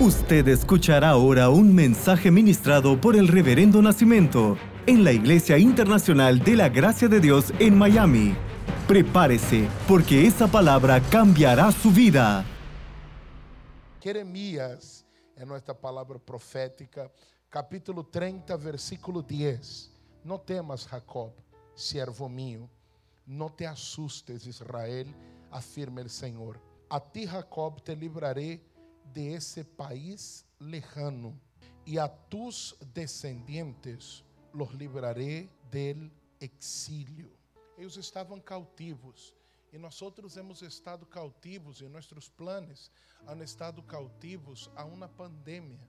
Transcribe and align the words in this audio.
Usted 0.00 0.46
escuchará 0.46 1.08
ahora 1.08 1.50
un 1.50 1.74
mensaje 1.74 2.30
ministrado 2.30 3.00
por 3.00 3.16
el 3.16 3.26
Reverendo 3.26 3.82
Nacimiento 3.82 4.56
en 4.86 5.02
la 5.02 5.10
Iglesia 5.10 5.58
Internacional 5.58 6.38
de 6.38 6.54
la 6.54 6.68
Gracia 6.68 7.08
de 7.08 7.18
Dios 7.18 7.52
en 7.58 7.76
Miami. 7.76 8.36
Prepárese, 8.86 9.68
porque 9.88 10.24
esa 10.24 10.46
palabra 10.46 11.00
cambiará 11.00 11.72
su 11.72 11.90
vida. 11.90 12.44
Jeremías 14.00 15.04
é 15.34 15.44
nossa 15.44 15.74
palavra 15.74 16.20
profética, 16.20 17.10
capítulo 17.50 18.04
30, 18.04 18.56
versículo 18.56 19.20
10. 19.20 19.90
Não 20.24 20.38
temas, 20.38 20.86
Jacob, 20.88 21.32
servo 21.74 22.28
mío, 22.28 22.70
não 23.26 23.50
te 23.50 23.66
assustes, 23.66 24.46
Israel, 24.46 25.08
afirma 25.50 26.02
o 26.02 26.08
Senhor. 26.08 26.60
A 26.88 27.00
ti, 27.00 27.26
Jacob, 27.26 27.80
te 27.80 27.96
livrarei 27.96 28.62
de 29.12 29.34
ese 29.34 29.64
país 29.64 30.44
lejano, 30.58 31.34
y 31.84 31.98
a 31.98 32.08
tus 32.28 32.76
descendientes 32.92 34.22
los 34.52 34.74
libraré 34.74 35.48
del 35.70 36.10
exílio. 36.40 37.30
Eles 37.76 37.96
estavam 37.96 38.40
cautivos 38.40 39.34
e 39.72 39.78
nós 39.78 40.00
outros 40.02 40.36
hemos 40.36 40.62
estado 40.62 41.06
cautivos 41.06 41.80
e 41.80 41.88
nossos 41.88 42.28
planos 42.28 42.90
han 43.26 43.42
estado 43.42 43.82
cautivos 43.82 44.70
a 44.74 44.84
uma 44.84 45.08
pandemia. 45.08 45.86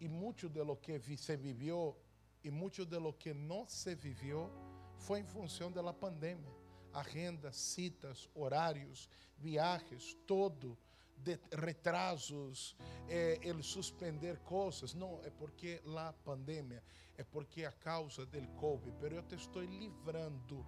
E 0.00 0.08
muito 0.08 0.48
de 0.48 0.62
lo 0.62 0.76
que 0.76 0.98
se 1.16 1.36
viveu 1.36 1.96
e 2.42 2.50
muito 2.50 2.86
de 2.86 2.98
lo 2.98 3.12
que 3.12 3.34
não 3.34 3.68
se 3.68 3.94
viveu 3.94 4.50
foi 4.96 5.20
em 5.20 5.24
função 5.24 5.70
da 5.70 5.92
pandemia. 5.92 6.56
Agenda, 6.92 7.52
citas, 7.52 8.28
horários, 8.34 9.08
viagens, 9.36 10.16
todo 10.26 10.78
de 11.22 11.38
retrasos, 11.52 12.76
é, 13.08 13.38
ele 13.42 13.62
suspender 13.62 14.38
coisas. 14.38 14.94
Não, 14.94 15.20
é 15.24 15.30
porque 15.30 15.80
lá 15.84 16.12
pandemia, 16.24 16.82
é 17.16 17.24
porque 17.24 17.64
a 17.64 17.72
causa 17.72 18.24
do 18.24 18.46
Covid. 18.56 18.96
Pero 19.00 19.16
eu 19.16 19.22
te 19.22 19.34
estou 19.34 19.62
livrando 19.62 20.64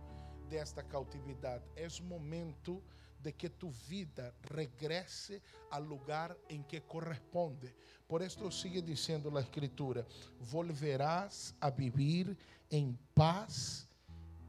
desta 0.48 0.82
cautividade. 0.82 1.64
É 1.76 1.86
momento 2.02 2.82
de 3.22 3.32
que 3.32 3.48
tu 3.48 3.70
vida 3.70 4.34
regrese 4.50 5.42
ao 5.70 5.82
lugar 5.82 6.36
em 6.48 6.62
que 6.62 6.80
corresponde. 6.80 7.74
Por 8.08 8.22
isso 8.22 8.50
sigue 8.50 8.80
dizendo 8.80 9.36
a 9.36 9.40
Escritura: 9.40 10.06
volverás 10.38 11.54
a 11.60 11.70
vivir 11.70 12.36
em 12.70 12.98
paz 13.14 13.86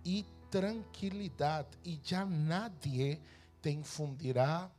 e 0.04 0.26
tranquilidade, 0.50 1.78
e 1.86 2.00
já 2.04 2.26
nadie 2.26 3.22
te 3.62 3.70
infundirá 3.70 4.70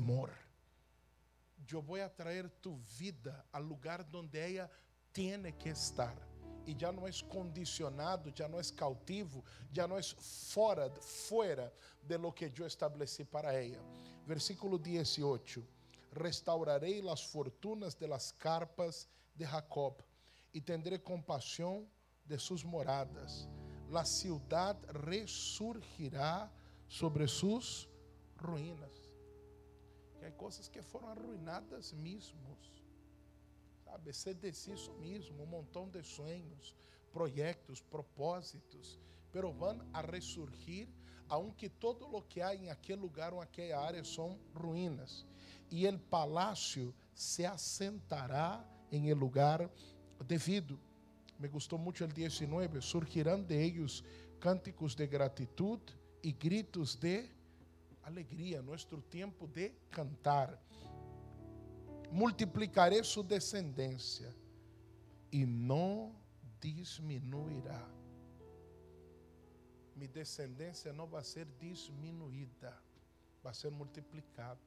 temor. 0.00 0.30
Eu 1.70 1.82
vou 1.82 1.96
trazer 2.08 2.48
tu 2.62 2.74
vida 2.98 3.44
ao 3.52 3.62
lugar 3.62 4.04
onde 4.14 4.38
ela 4.38 4.68
tem 5.12 5.52
que 5.52 5.68
estar. 5.68 6.16
E 6.66 6.74
já 6.78 6.90
não 6.90 7.06
é 7.06 7.10
condicionado, 7.28 8.32
já 8.34 8.48
não 8.48 8.58
é 8.58 8.62
cautivo, 8.74 9.44
já 9.72 9.86
não 9.86 9.96
é 9.96 10.02
fora, 10.02 10.90
fora 11.00 11.72
de 12.02 12.16
lo 12.16 12.32
que 12.32 12.52
eu 12.56 12.66
estabeleci 12.66 13.24
para 13.24 13.52
ela. 13.52 13.84
Versículo 14.26 14.78
18: 14.78 15.64
Restaurarei 16.12 17.08
as 17.08 17.22
fortunas 17.22 17.94
de 17.94 18.06
las 18.06 18.32
carpas 18.32 19.06
de 19.34 19.44
Jacob 19.44 20.00
e 20.52 20.60
tendré 20.60 20.98
compaixão 20.98 21.86
de 22.24 22.38
suas 22.38 22.64
moradas. 22.64 23.48
La 23.90 24.04
ciudad 24.04 24.76
ressurgirá 25.06 26.50
sobre 26.88 27.26
suas 27.26 27.88
ruínas 28.36 28.99
que 30.20 30.26
há 30.26 30.32
coisas 30.32 30.68
que 30.68 30.82
foram 30.82 31.08
arruinadas 31.08 31.92
mesmos. 31.94 32.70
Sabe, 33.84 34.12
se 34.12 34.70
isso 34.70 34.92
mesmo, 35.00 35.42
um 35.42 35.46
montão 35.46 35.88
de 35.88 36.02
sonhos, 36.02 36.76
projetos, 37.10 37.80
propósitos, 37.80 39.00
pero 39.32 39.50
vão 39.50 39.80
a 39.94 40.02
ressurgir, 40.02 40.88
aunque 41.26 41.70
todo 41.70 42.06
lo 42.06 42.20
que 42.22 42.42
há 42.42 42.54
em 42.54 42.68
aquele 42.68 43.00
lugar 43.00 43.32
ou 43.32 43.40
aquela 43.40 43.80
área 43.80 44.04
são 44.04 44.38
ruínas. 44.54 45.26
E 45.70 45.88
o 45.88 45.98
palácio 45.98 46.94
se 47.14 47.46
assentará 47.46 48.62
em 48.92 49.08
el 49.08 49.16
lugar 49.16 49.70
devido. 50.26 50.78
Me 51.38 51.48
gostou 51.48 51.78
muito 51.78 52.04
o 52.04 52.06
19, 52.06 52.82
surgirão 52.82 53.42
de 53.42 53.54
ellos 53.54 54.04
cânticos 54.38 54.94
de 54.94 55.06
gratitud 55.06 55.80
e 56.22 56.30
gritos 56.30 56.94
de 56.94 57.30
alegria, 58.02 58.62
nosso 58.62 59.00
tempo 59.02 59.46
de 59.46 59.70
cantar. 59.90 60.58
Multiplicarei 62.10 63.02
sua 63.04 63.22
descendência 63.22 64.34
e 65.30 65.46
não 65.46 66.14
diminuirá. 66.60 67.88
Minha 69.94 70.08
descendência 70.08 70.92
não 70.92 71.06
vai 71.06 71.22
ser 71.22 71.46
diminuída, 71.58 72.76
vai 73.42 73.54
ser 73.54 73.70
multiplicada. 73.70 74.58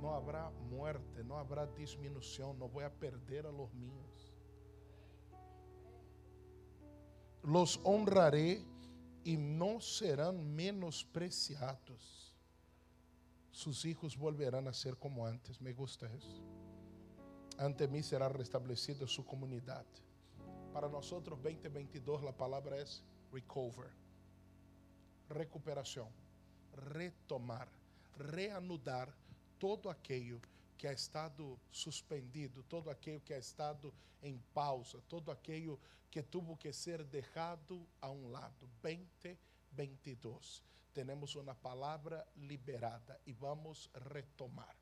Não 0.00 0.14
haverá 0.14 0.50
morte, 0.70 1.22
não 1.22 1.36
haverá 1.36 1.66
diminuição, 1.66 2.54
não 2.54 2.68
vou 2.68 2.88
perder 2.90 3.46
a 3.46 3.50
los 3.50 3.72
míos. 3.72 4.32
Los 7.42 7.78
honraré 7.84 8.64
e 9.24 9.36
não 9.36 9.80
serão 9.80 10.32
menospreciados. 10.32 12.32
Sus 13.50 13.84
hijos 13.84 14.16
volverán 14.16 14.68
a 14.68 14.72
ser 14.72 14.96
como 14.96 15.24
antes. 15.24 15.60
Me 15.60 15.72
gusta 15.72 16.10
isso. 16.16 16.42
Ante 17.58 17.86
mim 17.86 18.02
será 18.02 18.28
restabelecida 18.28 19.06
sua 19.06 19.24
comunidade. 19.24 20.02
Para 20.72 20.88
nós 20.88 21.08
2022 21.08 22.24
a 22.24 22.32
palavra 22.32 22.76
é 22.76 22.84
recover. 23.32 23.90
Recuperação, 25.30 26.12
retomar, 26.92 27.68
reanudar 28.18 29.08
todo 29.58 29.88
aquilo 29.88 30.40
que 30.40 30.53
ha 30.86 30.92
estado 30.92 31.58
suspendido, 31.70 32.62
todo 32.64 32.90
aquilo 32.90 33.20
que 33.20 33.32
ha 33.32 33.38
estado 33.38 33.94
em 34.22 34.38
pausa, 34.52 35.00
todo 35.08 35.30
aquilo 35.30 35.78
que 36.10 36.22
tuvo 36.22 36.56
que 36.56 36.72
ser 36.72 37.04
deixado 37.04 37.86
a 38.00 38.10
um 38.10 38.30
lado. 38.30 38.68
2022. 38.82 40.62
Temos 40.92 41.34
uma 41.34 41.54
palavra 41.54 42.24
liberada 42.36 43.20
e 43.26 43.32
vamos 43.32 43.90
retomar 44.12 44.76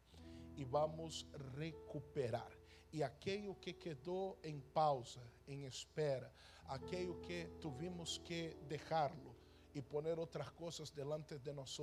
e 0.56 0.64
vamos 0.64 1.26
recuperar. 1.56 2.52
E 2.92 3.02
aquilo 3.02 3.54
que 3.54 3.72
quedou 3.72 4.38
em 4.42 4.60
pausa, 4.60 5.22
em 5.48 5.64
espera, 5.64 6.30
aquilo 6.66 7.18
que 7.20 7.46
tuvimos 7.60 8.18
que 8.18 8.54
deixá-lo 8.68 9.34
e 9.74 9.80
poner 9.80 10.18
outras 10.18 10.50
coisas 10.50 10.90
delante 10.90 11.38
de 11.38 11.52
nós, 11.52 11.78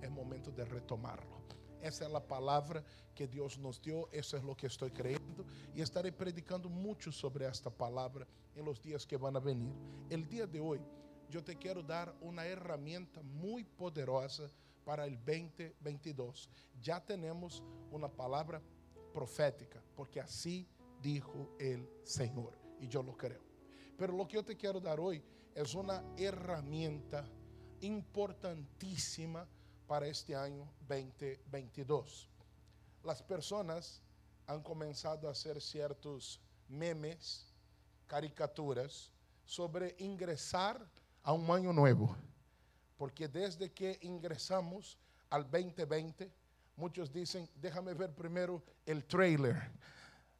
é 0.00 0.08
momento 0.08 0.50
de 0.50 0.64
retomarlo. 0.64 1.59
Essa 1.80 2.04
é 2.04 2.14
a 2.14 2.20
palavra 2.20 2.84
que 3.14 3.26
Deus 3.26 3.56
nos 3.56 3.78
deu, 3.78 4.08
isso 4.12 4.36
é 4.36 4.38
o 4.38 4.54
que 4.54 4.66
estou 4.66 4.90
crendo 4.90 5.46
e 5.74 5.80
estarei 5.80 6.12
predicando 6.12 6.68
muito 6.68 7.10
sobre 7.10 7.44
esta 7.44 7.70
palavra 7.70 8.26
em 8.54 8.62
los 8.62 8.78
dias 8.80 9.04
que 9.04 9.16
vão 9.16 9.34
a 9.34 9.40
venir. 9.40 9.74
El 10.10 10.24
dia 10.24 10.46
de 10.46 10.60
hoje, 10.60 10.84
eu 11.32 11.42
te 11.42 11.54
quero 11.54 11.82
dar 11.82 12.14
uma 12.20 12.46
herramienta 12.46 13.22
muito 13.22 13.70
poderosa 13.76 14.50
para 14.84 15.06
o 15.06 15.10
2022. 15.10 16.48
Já 16.80 17.00
temos 17.00 17.62
uma 17.90 18.08
palavra 18.08 18.62
profética, 19.12 19.82
porque 19.94 20.20
assim 20.20 20.66
dijo 21.00 21.30
o 21.30 21.48
Senhor, 22.04 22.52
e 22.80 22.88
eu 22.92 23.02
lo 23.02 23.14
creo. 23.14 23.40
Pero 23.96 24.16
lo 24.16 24.26
que 24.26 24.36
eu 24.36 24.42
te 24.42 24.54
quero 24.54 24.80
dar 24.80 24.98
hoje 24.98 25.22
é 25.54 25.62
uma 25.76 26.02
herramienta 26.16 27.24
importantíssima 27.82 29.48
para 29.90 30.06
este 30.06 30.36
ano 30.36 30.72
2022. 30.86 32.28
As 33.08 33.20
pessoas 33.22 34.00
han 34.46 34.62
começado 34.62 35.26
a 35.26 35.32
hacer 35.32 35.60
certos 35.60 36.40
memes, 36.68 37.52
caricaturas 38.06 39.10
sobre 39.44 39.96
ingressar 39.98 40.80
a 41.24 41.32
um 41.32 41.52
ano 41.52 41.72
novo. 41.72 42.14
Porque 42.96 43.26
desde 43.26 43.68
que 43.72 43.98
ingressamos 44.02 44.96
al 45.28 45.42
2020, 45.50 46.30
muitos 46.76 47.10
dizem, 47.10 47.48
déjame 47.56 47.92
ver 47.92 48.14
primeiro 48.14 48.62
el 48.86 49.04
trailer 49.04 49.72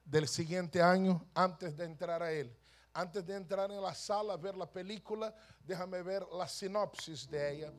del 0.05 0.29
siguiente 0.29 0.81
ano 0.81 1.27
antes 1.35 1.77
de 1.77 1.87
entrar 1.87 2.23
a 2.23 2.31
ele. 2.31 2.57
Antes 2.95 3.27
de 3.27 3.35
entrar 3.35 3.69
en 3.69 3.83
la 3.83 3.95
sala 3.95 4.35
a 4.35 4.37
ver 4.37 4.55
la 4.55 4.67
película, 4.67 5.35
déjame 5.67 6.05
ver 6.05 6.25
la 6.31 6.47
sinopsis 6.47 7.29
de 7.29 7.51
ella 7.51 7.73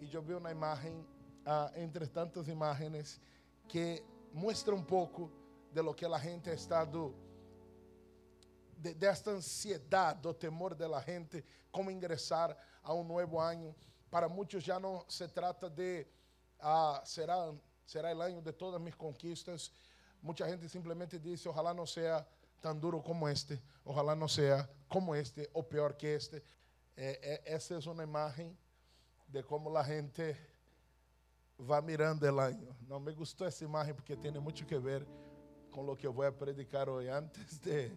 e 0.00 0.14
eu 0.14 0.22
vi 0.22 0.32
uma 0.32 0.50
imagem, 0.50 1.06
entre 1.74 2.06
tantas 2.06 2.48
imagens, 2.48 3.20
que 3.68 4.02
mostra 4.32 4.74
um 4.74 4.82
pouco 4.82 5.30
de 5.72 5.82
lo 5.82 5.94
que 5.94 6.04
a 6.04 6.18
gente 6.18 6.50
ha 6.50 6.54
estado, 6.54 7.14
de, 8.76 8.94
desta 8.94 9.30
ansiedade, 9.30 10.20
do 10.20 10.34
temor 10.34 10.74
de 10.74 10.86
la 10.86 11.00
gente, 11.00 11.44
como 11.70 11.90
ingressar 11.90 12.56
a 12.82 12.92
um 12.94 13.04
novo 13.04 13.38
ano. 13.38 13.74
Para 14.10 14.28
muitos 14.28 14.64
já 14.64 14.80
não 14.80 15.04
se 15.08 15.28
trata 15.28 15.70
de, 15.70 16.06
ah, 16.58 17.00
será, 17.04 17.52
será 17.86 18.14
o 18.14 18.20
ano 18.20 18.42
de 18.42 18.52
todas 18.52 18.80
minhas 18.80 18.96
conquistas. 18.96 19.70
mucha 20.22 20.46
gente 20.46 20.68
simplemente 20.68 21.18
dice, 21.18 21.48
ojalá 21.48 21.72
no 21.74 21.86
sea 21.86 22.26
tan 22.60 22.78
duro 22.78 23.02
como 23.02 23.28
este, 23.28 23.60
ojalá 23.84 24.14
no 24.14 24.28
sea 24.28 24.68
como 24.88 25.14
este 25.14 25.48
o 25.52 25.62
peor 25.62 25.96
que 25.96 26.14
este. 26.14 26.42
Eh, 26.96 27.18
eh, 27.22 27.42
esa 27.46 27.78
es 27.78 27.86
una 27.86 28.02
imagen 28.02 28.56
de 29.26 29.42
cómo 29.42 29.70
la 29.70 29.84
gente 29.84 30.36
va 31.68 31.80
mirando 31.80 32.28
el 32.28 32.38
año. 32.38 32.76
No 32.88 33.00
me 33.00 33.12
gustó 33.12 33.46
esa 33.46 33.64
imagen 33.64 33.94
porque 33.94 34.16
tiene 34.16 34.40
mucho 34.40 34.66
que 34.66 34.78
ver 34.78 35.06
con 35.70 35.86
lo 35.86 35.96
que 35.96 36.08
voy 36.08 36.26
a 36.26 36.36
predicar 36.36 36.88
hoy. 36.88 37.08
Antes 37.08 37.60
de, 37.62 37.92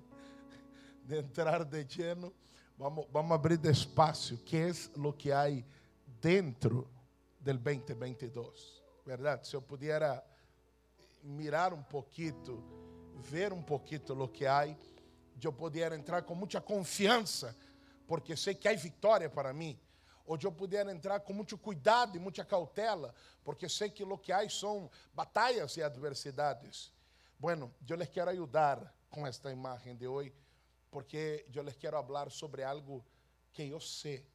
de 1.05 1.19
entrar 1.19 1.67
de 1.69 1.85
lleno, 1.85 2.33
vamos, 2.77 3.05
vamos 3.11 3.37
abrir 3.37 3.59
despacio. 3.59 4.37
¿Qué 4.45 4.69
es 4.69 4.95
lo 4.95 5.17
que 5.17 5.33
hay 5.33 5.65
dentro 6.21 6.87
del 7.39 7.61
2022? 7.61 8.83
¿Verdad? 9.05 9.41
Si 9.43 9.51
yo 9.51 9.61
pudiera 9.61 10.23
mirar 11.23 11.73
un 11.73 11.83
poquito, 11.83 12.61
ver 13.31 13.53
un 13.53 13.65
poquito 13.65 14.13
lo 14.13 14.31
que 14.31 14.47
hay, 14.47 14.77
yo 15.39 15.51
pudiera 15.51 15.95
entrar 15.95 16.25
con 16.25 16.37
mucha 16.37 16.61
confianza, 16.61 17.55
porque 18.07 18.37
sé 18.37 18.57
que 18.57 18.69
hay 18.69 18.77
victoria 18.77 19.31
para 19.31 19.51
mí. 19.51 19.77
Ou 20.25 20.37
eu 20.41 20.51
puder 20.51 20.87
entrar 20.87 21.19
com 21.19 21.33
muito 21.33 21.57
cuidado 21.57 22.15
e 22.15 22.19
muita 22.19 22.45
cautela, 22.45 23.13
porque 23.43 23.67
sei 23.67 23.89
que 23.89 24.03
o 24.03 24.17
que 24.17 24.31
há 24.31 24.47
são 24.49 24.89
batalhas 25.13 25.75
e 25.75 25.83
adversidades. 25.83 26.93
Bueno, 27.37 27.73
eu 27.87 27.97
les 27.97 28.09
quero 28.09 28.29
ajudar 28.29 28.93
com 29.09 29.27
esta 29.27 29.51
imagem 29.51 29.95
de 29.95 30.07
hoje, 30.07 30.33
porque 30.89 31.45
eu 31.53 31.61
les 31.61 31.75
quero 31.75 32.01
falar 32.03 32.31
sobre 32.31 32.63
algo 32.63 33.05
que 33.51 33.63
eu 33.63 33.79
sei 33.79 34.25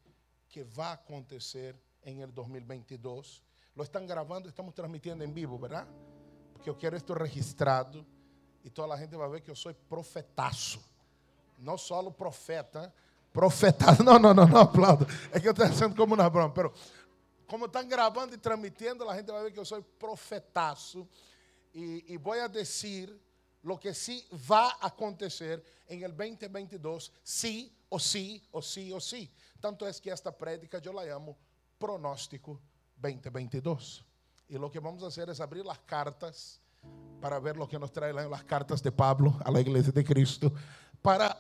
que 0.49 0.63
vai 0.63 0.93
acontecer 0.93 1.75
em 2.03 2.27
2022. 2.27 3.43
Lo 3.75 3.83
estão 3.83 4.05
gravando, 4.07 4.49
estamos 4.49 4.75
transmitindo 4.75 5.23
em 5.23 5.33
vivo, 5.33 5.57
verdade? 5.59 5.91
Porque 6.53 6.69
eu 6.69 6.75
quero 6.75 6.97
isto 6.97 7.13
registrado 7.15 8.07
e 8.65 8.71
toda 8.71 8.95
a 8.95 8.97
gente 8.97 9.17
vai 9.17 9.29
ver 9.29 9.41
que 9.41 9.51
eu 9.51 9.57
sou 9.57 9.73
profetaço. 9.89 10.83
Não 11.59 11.79
só 11.79 12.01
o 12.01 12.13
profeta, 12.13 12.93
profetado. 13.33 14.03
Não, 14.05 14.19
não, 14.19 14.35
não, 14.35 14.47
não 14.47 14.61
aplaudo. 14.61 15.07
É 15.31 15.39
que 15.39 15.47
eu 15.47 15.53
estou 15.53 15.73
sendo 15.73 15.95
como 15.95 16.17
na 16.17 16.29
broma. 16.29 16.53
Pero, 16.53 16.73
como 17.47 17.67
estão 17.67 17.87
gravando 17.87 18.35
e 18.35 18.39
transmitindo, 18.39 19.09
a 19.09 19.17
gente 19.17 19.31
vai 19.31 19.45
ver 19.45 19.53
que 19.53 19.59
eu 19.59 19.65
sou 19.65 19.83
profetaço. 19.83 21.07
E, 21.75 22.05
e 22.09 22.19
vou 22.19 22.33
a 22.33 22.49
dizer 22.49 23.15
lo 23.63 23.79
que 23.79 23.93
sí 23.93 24.27
vai 24.33 24.73
acontecer 24.81 25.63
em 25.89 26.03
el 26.03 26.13
2022, 26.13 27.13
sí 27.23 27.73
ou 27.91 27.99
sí, 27.99 28.43
ou 28.53 28.63
sí, 28.63 28.93
ou 28.93 29.01
sí. 29.01 29.31
Tanto 29.61 29.87
é 29.87 29.93
que 29.93 30.11
esta 30.11 30.31
prédica 30.31 30.81
eu 30.85 30.93
la 30.93 31.05
llamo 31.05 31.37
pronóstico 31.79 32.61
2022. 32.97 34.05
E 34.49 34.59
lo 34.59 34.71
que 34.71 34.81
vamos 34.81 35.03
hacer 35.03 35.29
es 35.29 35.41
abrir 35.41 35.65
las 35.65 35.79
cartas 35.81 36.61
para 37.21 37.39
ver 37.39 37.57
lo 37.57 37.69
que 37.69 37.79
nos 37.79 37.93
trae 37.93 38.13
las 38.13 38.45
cartas 38.45 38.83
de 38.83 38.93
Pablo 38.93 39.37
a 39.45 39.51
la 39.51 39.61
iglesia 39.61 39.93
de 39.93 40.05
Cristo, 40.05 40.53
para 41.03 41.37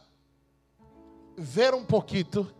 ver 1.38 1.72
um 1.74 1.84
pouquinho 1.84 2.52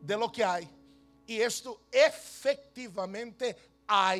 de 0.00 0.16
lo 0.16 0.30
que 0.30 0.42
há. 0.42 0.60
E 0.60 1.42
isto 1.42 1.80
efetivamente 1.92 3.54
há. 3.86 4.16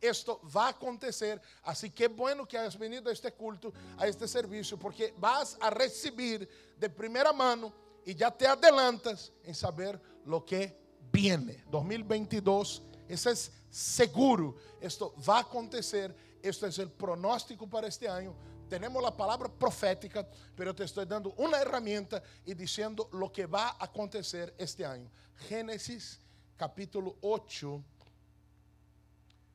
Isto 0.00 0.40
vai 0.42 0.70
acontecer. 0.70 1.40
Assim 1.62 1.90
que 1.90 2.04
é 2.04 2.08
bueno 2.08 2.46
que 2.46 2.56
hayas 2.56 2.74
venido 2.74 3.08
a 3.08 3.12
este 3.12 3.30
culto, 3.30 3.72
a 3.96 4.08
este 4.08 4.26
serviço, 4.26 4.76
porque 4.76 5.14
vas 5.16 5.56
a 5.60 5.70
receber 5.70 6.48
de 6.76 6.88
primeira 6.88 7.32
mão 7.32 7.72
e 8.04 8.12
já 8.12 8.30
te 8.30 8.46
adelantas 8.46 9.32
em 9.44 9.54
saber 9.54 10.00
lo 10.26 10.40
que 10.40 10.72
viene. 11.12 11.62
2022, 11.68 12.82
isso 13.08 13.28
é 13.28 13.34
seguro. 13.70 14.56
Isto 14.80 15.14
vai 15.16 15.42
acontecer. 15.42 16.14
Este 16.42 16.64
é 16.64 16.84
o 16.84 16.90
pronóstico 16.90 17.68
para 17.68 17.86
este 17.86 18.06
ano 18.06 18.36
tenemos 18.72 19.02
la 19.02 19.14
palabra 19.14 19.50
profética, 19.50 20.26
pero 20.56 20.74
te 20.74 20.84
estoy 20.84 21.04
dando 21.04 21.34
una 21.36 21.60
herramienta 21.60 22.22
y 22.42 22.54
diciendo 22.54 23.06
lo 23.12 23.30
que 23.30 23.44
va 23.44 23.68
a 23.68 23.84
acontecer 23.84 24.54
este 24.56 24.82
año. 24.82 25.10
Génesis 25.46 26.18
capítulo 26.56 27.18
8, 27.20 27.84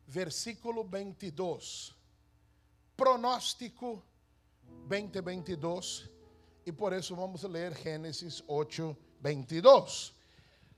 versículo 0.06 0.88
22. 0.88 1.96
Pronóstico 2.96 4.04
2022. 4.88 6.12
Y 6.64 6.72
por 6.72 6.94
eso 6.94 7.16
vamos 7.16 7.44
a 7.44 7.48
leer 7.48 7.74
Génesis 7.74 8.44
8, 8.46 8.96
22. 9.20 10.14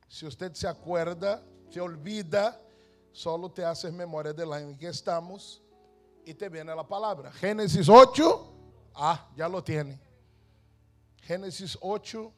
Si 0.07 0.25
usted 0.25 0.53
se 0.53 0.69
acuerda, 0.69 1.43
se 1.69 1.81
olvida, 1.81 2.57
solo 3.11 3.51
te 3.51 3.65
haces 3.65 3.91
memoria 3.91 4.31
del 4.31 4.53
año 4.53 4.69
en 4.69 4.77
que 4.77 4.87
estamos 4.87 5.61
y 6.25 6.33
te 6.33 6.49
viene 6.49 6.75
la 6.75 6.87
palabra. 6.87 7.31
Génesis 7.31 7.87
8, 7.89 8.53
ah, 8.95 9.29
ya 9.35 9.47
lo 9.47 9.63
tiene. 9.63 9.99
Génesis 11.21 11.77
8, 11.81 12.33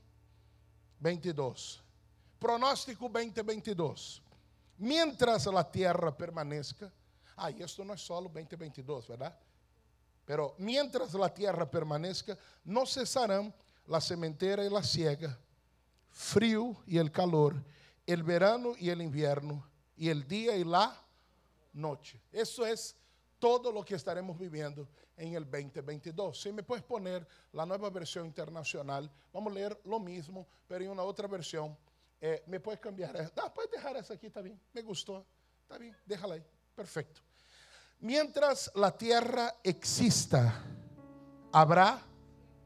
22. 0.99 1.83
Pronóstico 2.39 3.09
2022. 3.09 4.21
Mientras 4.77 5.45
la 5.45 5.69
tierra 5.69 6.15
permanezca, 6.15 6.91
ah, 7.35 7.51
y 7.51 7.61
esto 7.61 7.85
no 7.85 7.93
es 7.93 8.01
solo 8.01 8.29
2022, 8.29 9.07
¿verdad? 9.07 9.37
Pero 10.25 10.55
mientras 10.57 11.13
la 11.13 11.33
tierra 11.33 11.69
permanezca, 11.69 12.37
no 12.63 12.85
cesarán 12.85 13.53
la 13.87 13.99
sementera 13.99 14.63
y 14.65 14.69
la 14.69 14.83
siega, 14.83 15.37
frío 16.09 16.75
y 16.85 16.97
el 16.97 17.11
calor, 17.11 17.55
el 18.05 18.23
verano 18.23 18.73
y 18.77 18.89
el 18.89 19.01
invierno, 19.01 19.67
y 19.95 20.09
el 20.09 20.27
día 20.27 20.55
y 20.55 20.63
la 20.63 20.95
noche. 21.73 22.21
Eso 22.31 22.65
es 22.65 22.95
todo 23.41 23.71
lo 23.71 23.83
que 23.83 23.95
estaremos 23.95 24.37
viviendo 24.37 24.87
en 25.17 25.33
el 25.33 25.49
2022. 25.49 26.39
Si 26.39 26.53
me 26.53 26.61
puedes 26.61 26.83
poner 26.83 27.27
la 27.53 27.65
nueva 27.65 27.89
versión 27.89 28.27
internacional, 28.27 29.11
vamos 29.33 29.51
a 29.51 29.55
leer 29.55 29.81
lo 29.85 29.99
mismo, 29.99 30.47
pero 30.67 30.85
en 30.85 30.91
una 30.91 31.01
otra 31.01 31.27
versión. 31.27 31.75
Eh, 32.21 32.43
me 32.45 32.59
puedes 32.59 32.79
cambiar. 32.79 33.17
Ah, 33.35 33.51
puedes 33.51 33.71
dejar 33.71 33.97
esa 33.97 34.13
aquí, 34.13 34.27
está 34.27 34.41
bien. 34.41 34.61
Me 34.71 34.83
gustó. 34.83 35.25
Está 35.63 35.79
bien, 35.79 35.97
déjala 36.05 36.35
ahí. 36.35 36.43
Perfecto. 36.75 37.21
Mientras 37.99 38.71
la 38.75 38.95
tierra 38.95 39.55
exista, 39.63 40.63
habrá 41.51 41.99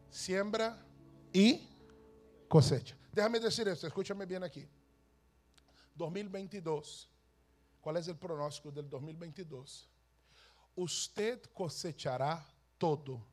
siembra 0.10 0.86
y 1.32 1.70
cosecha. 2.50 2.98
Déjame 3.14 3.40
decir 3.40 3.66
esto, 3.70 3.88
escúchame 3.88 4.26
bien 4.26 4.44
aquí. 4.44 4.68
2022. 5.96 7.10
¿Cuál 7.80 7.96
es 7.96 8.10
el 8.10 8.18
pronóstico 8.18 8.72
del 8.72 8.90
2022? 8.90 9.90
Usted 10.76 11.42
cosechará 11.54 12.46
todo 12.78 13.26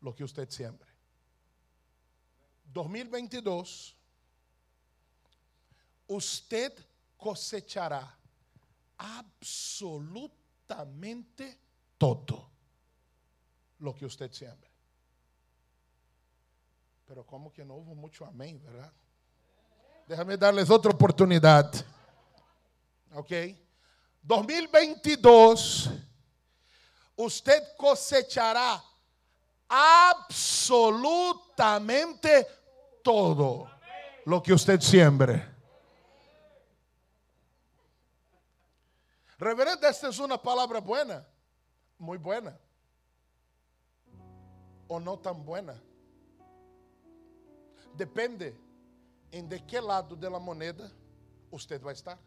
lo 0.00 0.14
que 0.14 0.24
usted 0.24 0.50
siembre. 0.50 0.90
2022, 2.64 3.96
usted 6.08 6.74
cosechará 7.16 8.18
absolutamente 8.98 11.58
todo 11.98 12.50
lo 13.78 13.94
que 13.94 14.06
usted 14.06 14.32
siembre. 14.32 14.70
Pero 17.06 17.24
como 17.26 17.52
que 17.52 17.64
no 17.64 17.74
hubo 17.74 17.94
mucho 17.94 18.24
amén, 18.24 18.60
¿verdad? 18.62 18.92
Déjame 20.08 20.36
darles 20.36 20.68
otra 20.70 20.90
oportunidad. 20.90 21.72
Ok. 23.14 23.32
2022 24.22 25.90
usted 27.24 27.76
cosechará 27.76 28.82
absolutamente 29.68 32.46
todo 33.02 33.68
lo 34.24 34.42
que 34.42 34.52
usted 34.52 34.80
siembre. 34.80 35.50
Reverendo, 39.38 39.86
esta 39.88 40.08
es 40.08 40.18
una 40.18 40.36
palabra 40.40 40.80
buena, 40.80 41.26
muy 41.98 42.18
buena, 42.18 42.58
o 44.86 45.00
no 45.00 45.18
tan 45.18 45.44
buena. 45.44 45.74
Depende 47.94 48.56
en 49.30 49.48
de 49.48 49.66
qué 49.66 49.80
lado 49.80 50.14
de 50.14 50.30
la 50.30 50.38
moneda 50.38 50.92
usted 51.50 51.82
va 51.82 51.90
a 51.90 51.94
estar. 51.94 52.18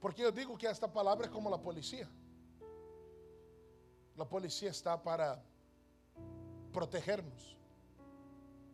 Porque 0.00 0.22
yo 0.22 0.32
digo 0.32 0.56
que 0.56 0.66
esta 0.66 0.90
palabra 0.90 1.26
es 1.26 1.32
como 1.32 1.50
la 1.50 1.60
policía. 1.60 2.08
La 4.16 4.28
policía 4.28 4.70
está 4.70 5.02
para 5.02 5.42
protegernos, 6.72 7.56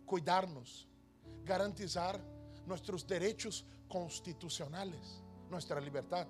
cuidarnos, 0.05 0.89
garantizar 1.45 2.21
nuestros 2.65 3.07
derechos 3.07 3.65
constitucionales, 3.89 5.23
nuestra 5.51 5.81
libertad. 5.81 6.27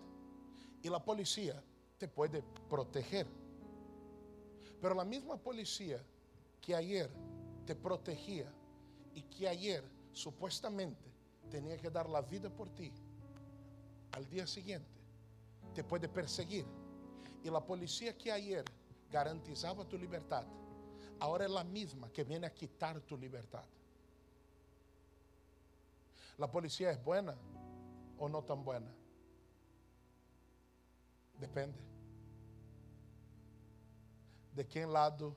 Y 0.83 0.89
la 0.89 1.03
policía 1.03 1.63
te 1.99 2.09
puede 2.09 2.43
proteger. 2.69 3.27
Pero 4.81 4.95
la 4.95 5.05
misma 5.05 5.37
policía 5.37 6.03
que 6.61 6.75
ayer 6.75 7.11
te 7.65 7.75
protegía 7.75 8.53
y 9.15 9.23
que 9.23 9.49
ayer 9.49 9.83
supuestamente 10.13 11.11
tenía 11.51 11.77
que 11.77 11.91
dar 11.91 12.09
la 12.09 12.21
vida 12.21 12.51
por 12.51 12.69
ti, 12.71 12.93
al 14.17 14.27
día 14.31 14.47
siguiente 14.47 14.89
te 15.75 15.85
puede 15.85 16.09
perseguir 16.09 16.65
Y 17.45 17.51
la 17.51 17.61
policía 17.61 18.17
que 18.17 18.33
ayer 18.33 18.65
garantizaba 19.13 19.85
tu 19.85 19.99
libertad, 19.99 20.45
ahora 21.21 21.45
es 21.45 21.51
la 21.51 21.63
misma 21.63 22.11
que 22.11 22.25
viene 22.25 22.47
a 22.47 22.53
quitar 22.53 23.01
tu 23.03 23.17
libertad. 23.17 23.65
¿La 26.39 26.51
policía 26.51 26.91
es 26.91 27.05
buena 27.05 27.37
o 28.19 28.29
no 28.29 28.43
tan 28.43 28.65
buena? 28.65 28.91
Depende. 31.39 31.79
De 34.55 34.67
qué 34.67 34.87
lado 34.87 35.37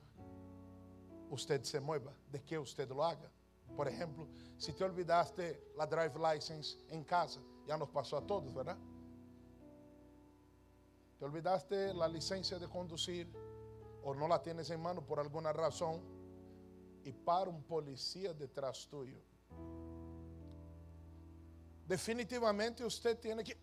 usted 1.30 1.62
se 1.62 1.78
mueva, 1.78 2.12
de 2.32 2.42
qué 2.42 2.58
usted 2.58 2.88
lo 2.88 3.04
haga. 3.04 3.30
Por 3.76 3.86
ejemplo, 3.86 4.26
si 4.58 4.72
te 4.72 4.82
olvidaste 4.82 5.72
la 5.76 5.86
drive 5.86 6.14
license 6.18 6.78
en 6.88 7.04
casa, 7.04 7.40
ya 7.70 7.76
nos 7.76 7.88
pasó 7.88 8.16
a 8.16 8.26
todos, 8.26 8.52
¿verdad? 8.52 8.76
Te 11.20 11.24
olvidaste 11.24 11.94
la 11.94 12.08
licencia 12.08 12.58
de 12.58 12.68
conducir 12.68 13.32
o 14.02 14.12
no 14.12 14.26
la 14.26 14.42
tienes 14.42 14.68
en 14.70 14.82
mano 14.82 15.06
por 15.06 15.20
alguna 15.20 15.52
razón 15.52 16.02
y 17.04 17.12
para 17.12 17.48
un 17.48 17.62
policía 17.62 18.34
detrás 18.34 18.88
tuyo. 18.88 19.22
Definitivamente 21.86 22.84
usted 22.84 23.16
tiene 23.20 23.44
que... 23.44 23.56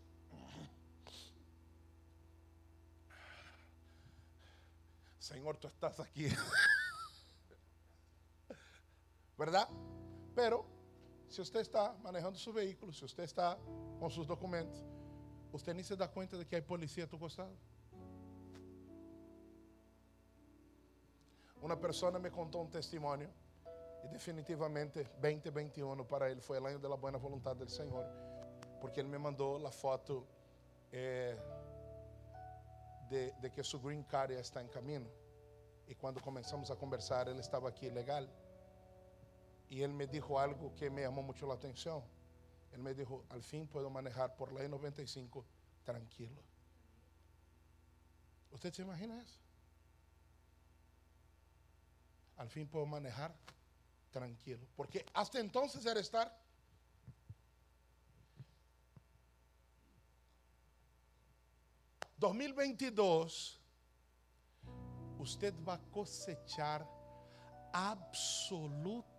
Señor, 5.19 5.57
tú 5.57 5.67
estás 5.67 5.99
aquí. 5.99 6.29
¿Verdad? 9.37 9.67
Pero 10.33 10.76
si 11.27 11.41
usted 11.41 11.59
está 11.59 11.93
manejando 12.01 12.39
su 12.39 12.53
vehículo, 12.53 12.93
si 12.93 13.05
usted 13.05 13.23
está 13.23 13.57
con 13.99 14.09
sus 14.09 14.25
documentos, 14.25 14.83
usted 15.51 15.73
ni 15.73 15.83
se 15.83 15.95
da 15.95 16.09
cuenta 16.09 16.37
de 16.37 16.45
que 16.45 16.55
hay 16.55 16.61
policía 16.61 17.03
a 17.03 17.07
tu 17.07 17.19
costado. 17.19 17.53
Una 21.61 21.79
persona 21.79 22.19
me 22.19 22.31
contó 22.31 22.59
un 22.59 22.69
testimonio 22.69 23.29
y 24.03 24.07
definitivamente 24.09 25.03
2021 25.21 26.07
para 26.07 26.29
él 26.29 26.41
fue 26.41 26.59
el 26.59 26.65
año 26.65 26.79
de 26.79 26.87
la 26.87 26.95
buena 26.95 27.17
voluntad 27.17 27.55
del 27.55 27.69
Señor, 27.69 28.05
porque 28.79 29.01
él 29.01 29.07
me 29.07 29.17
mandó 29.17 29.59
la 29.59 29.71
foto 29.71 30.25
eh, 30.91 31.35
de, 33.09 33.33
de 33.41 33.51
que 33.51 33.63
su 33.63 33.81
green 33.81 34.03
card 34.03 34.31
está 34.31 34.61
en 34.61 34.67
camino. 34.69 35.07
Y 35.87 35.95
cuando 35.95 36.21
comenzamos 36.21 36.69
a 36.69 36.75
conversar, 36.75 37.27
él 37.29 37.39
estaba 37.39 37.69
aquí 37.69 37.89
legal. 37.89 38.29
Y 39.69 39.81
él 39.81 39.93
me 39.93 40.07
dijo 40.07 40.39
algo 40.39 40.73
que 40.75 40.89
me 40.89 41.01
llamó 41.01 41.21
mucho 41.21 41.45
la 41.45 41.55
atención. 41.55 42.03
Él 42.71 42.81
me 42.81 42.93
dijo, 42.93 43.25
al 43.29 43.43
fin 43.43 43.67
puedo 43.67 43.89
manejar 43.89 44.35
por 44.35 44.53
ley 44.53 44.67
95 44.69 45.45
tranquilo. 45.83 46.41
¿Usted 48.51 48.73
se 48.73 48.81
imagina 48.81 49.21
eso? 49.21 49.39
Al 52.37 52.49
fin 52.49 52.67
puedo 52.67 52.85
manejar 52.85 53.35
tranquilo. 54.11 54.65
Porque 54.75 55.05
hasta 55.13 55.39
entonces 55.39 55.85
era 55.85 55.99
estar... 55.99 56.35
...2022... 62.19 63.59
...usted 65.19 65.53
va 65.67 65.73
a 65.75 65.81
cosechar... 65.91 66.87
...absolutamente... 67.73 69.16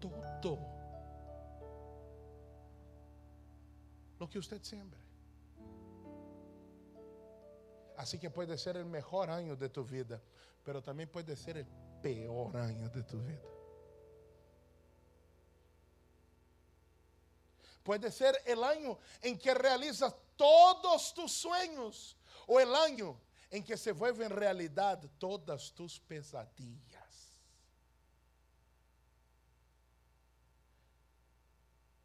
...todo... 0.00 0.58
...lo 4.18 4.28
que 4.28 4.38
usted 4.38 4.62
siembre... 4.62 5.00
Así 7.96 8.18
que 8.18 8.30
puede 8.30 8.56
ser 8.56 8.78
el 8.78 8.86
mejor 8.86 9.28
año 9.28 9.54
de 9.56 9.68
tu 9.68 9.84
vida, 9.84 10.22
pero 10.64 10.80
también 10.82 11.10
puede 11.10 11.36
ser 11.36 11.58
el 11.58 11.66
peor 12.00 12.56
año 12.56 12.88
de 12.88 13.02
tu 13.02 13.20
vida. 13.20 13.42
Puede 17.82 18.10
ser 18.10 18.40
el 18.46 18.64
año 18.64 18.98
en 19.20 19.38
que 19.38 19.52
realizas 19.52 20.14
todos 20.34 21.12
tus 21.12 21.30
sueños 21.30 22.16
o 22.46 22.58
el 22.58 22.74
año 22.74 23.20
en 23.50 23.62
que 23.62 23.76
se 23.76 23.92
vuelven 23.92 24.30
realidad 24.30 25.02
todas 25.18 25.70
tus 25.74 26.00
pesadillas. 26.00 26.89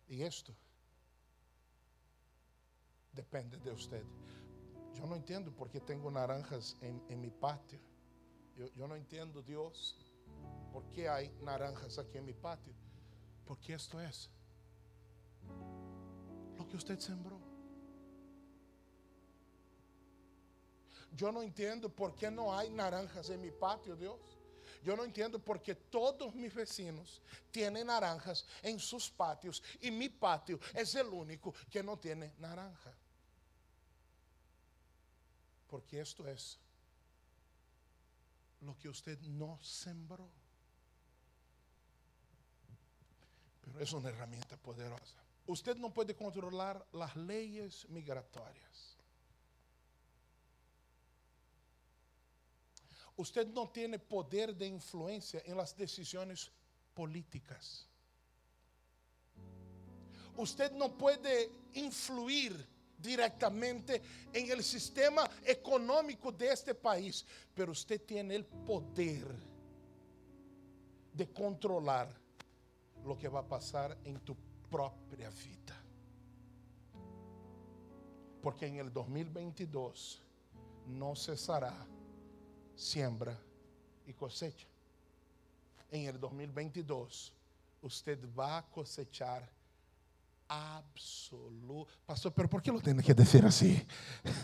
Y 0.08 0.22
esto 0.22 0.54
depende 3.12 3.58
de 3.58 3.72
usted. 3.72 4.04
Yo 4.94 5.06
no 5.06 5.16
entiendo 5.16 5.52
por 5.52 5.70
qué 5.70 5.80
tengo 5.80 6.12
naranjas 6.12 6.78
en, 6.82 7.20
mi 7.20 7.30
patio. 7.30 7.80
Yo, 8.76 8.88
no 8.88 8.96
entiendo, 8.96 9.42
Dios, 9.42 9.98
por 10.72 10.90
qué 10.92 11.10
hay 11.10 11.30
naranjas 11.42 11.98
aquí 11.98 12.18
en 12.18 12.26
mi 12.26 12.34
patio. 12.34 12.74
Porque 13.46 13.74
esto 13.74 14.00
es 14.00 14.30
lo 16.58 16.68
que 16.68 16.78
usted 16.78 17.00
sembró. 17.00 17.40
Yo 21.12 21.32
no 21.32 21.42
entiendo 21.42 21.90
por 21.90 22.16
qué 22.16 22.30
no 22.30 22.54
hay 22.54 22.70
naranjas 22.70 23.30
en 23.30 23.42
mi 23.42 23.52
patio, 23.52 23.96
Dios. 23.96 24.20
Yo 24.86 24.96
no 24.96 25.04
entiendo 25.04 25.40
por 25.40 25.64
qué 25.64 25.74
todos 25.74 26.36
mis 26.36 26.54
vecinos 26.54 27.20
tienen 27.50 27.88
naranjas 27.88 28.46
en 28.62 28.80
sus 28.80 29.10
patios 29.10 29.64
y 29.82 29.90
mi 29.90 30.10
patio 30.10 30.60
es 30.76 30.94
el 30.94 31.08
único 31.08 31.56
que 31.72 31.82
no 31.82 31.98
tiene 31.98 32.36
naranja. 32.38 32.94
Porque 35.68 36.00
esto 36.00 36.28
es 36.28 36.60
lo 38.62 38.78
que 38.78 38.88
usted 38.88 39.20
no 39.22 39.58
sembró. 39.64 40.30
Pero 43.62 43.80
es 43.80 43.92
una 43.92 44.10
herramienta 44.10 44.56
poderosa. 44.56 45.16
Usted 45.48 45.78
no 45.78 45.92
puede 45.92 46.16
controlar 46.16 46.86
las 46.94 47.16
leyes 47.16 47.90
migratorias. 47.90 48.95
Usted 53.18 53.48
no 53.48 53.70
tiene 53.70 53.98
poder 54.00 54.56
de 54.56 54.68
influencia 54.68 55.42
en 55.46 55.56
las 55.56 55.76
decisiones 55.76 56.52
políticas. 56.94 57.88
Usted 60.38 60.72
no 60.74 60.98
puede 60.98 61.50
influir 61.74 62.68
directamente 62.98 64.02
en 64.34 64.52
el 64.52 64.64
sistema 64.64 65.30
económico 65.44 66.32
de 66.32 66.52
este 66.52 66.76
país, 66.76 67.26
pero 67.54 67.72
usted 67.72 68.02
tiene 68.02 68.36
el 68.36 68.46
poder 68.46 69.28
de 71.14 71.30
controlar 71.32 72.14
lo 73.06 73.18
que 73.18 73.30
va 73.30 73.42
a 73.42 73.48
pasar 73.48 73.98
en 74.04 74.20
tu 74.20 74.36
propia 74.70 75.30
vida. 75.30 75.82
Porque 78.42 78.68
en 78.68 78.78
el 78.78 78.92
2022 78.92 80.22
no 80.88 81.16
cesará 81.16 81.88
siembra 82.76 83.38
y 84.06 84.14
cosecha. 84.14 84.68
En 85.92 86.08
el 86.08 86.20
2022 86.20 87.34
usted 87.82 88.20
va 88.38 88.58
a 88.58 88.70
cosechar 88.70 89.50
absoluto. 90.48 91.92
Pastor, 92.06 92.34
pero 92.34 92.50
¿por 92.50 92.62
qué 92.62 92.72
lo 92.72 92.80
tiene 92.80 93.02
que 93.02 93.14
decir 93.14 93.46
así? 93.46 93.86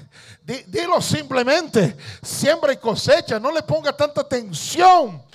Dilo 0.43 1.01
simplemente, 1.01 1.95
siembra 2.21 2.73
y 2.73 2.77
cosecha, 2.77 3.39
no 3.39 3.51
le 3.51 3.63
ponga 3.63 3.95
tanta 3.95 4.21
atención. 4.21 5.23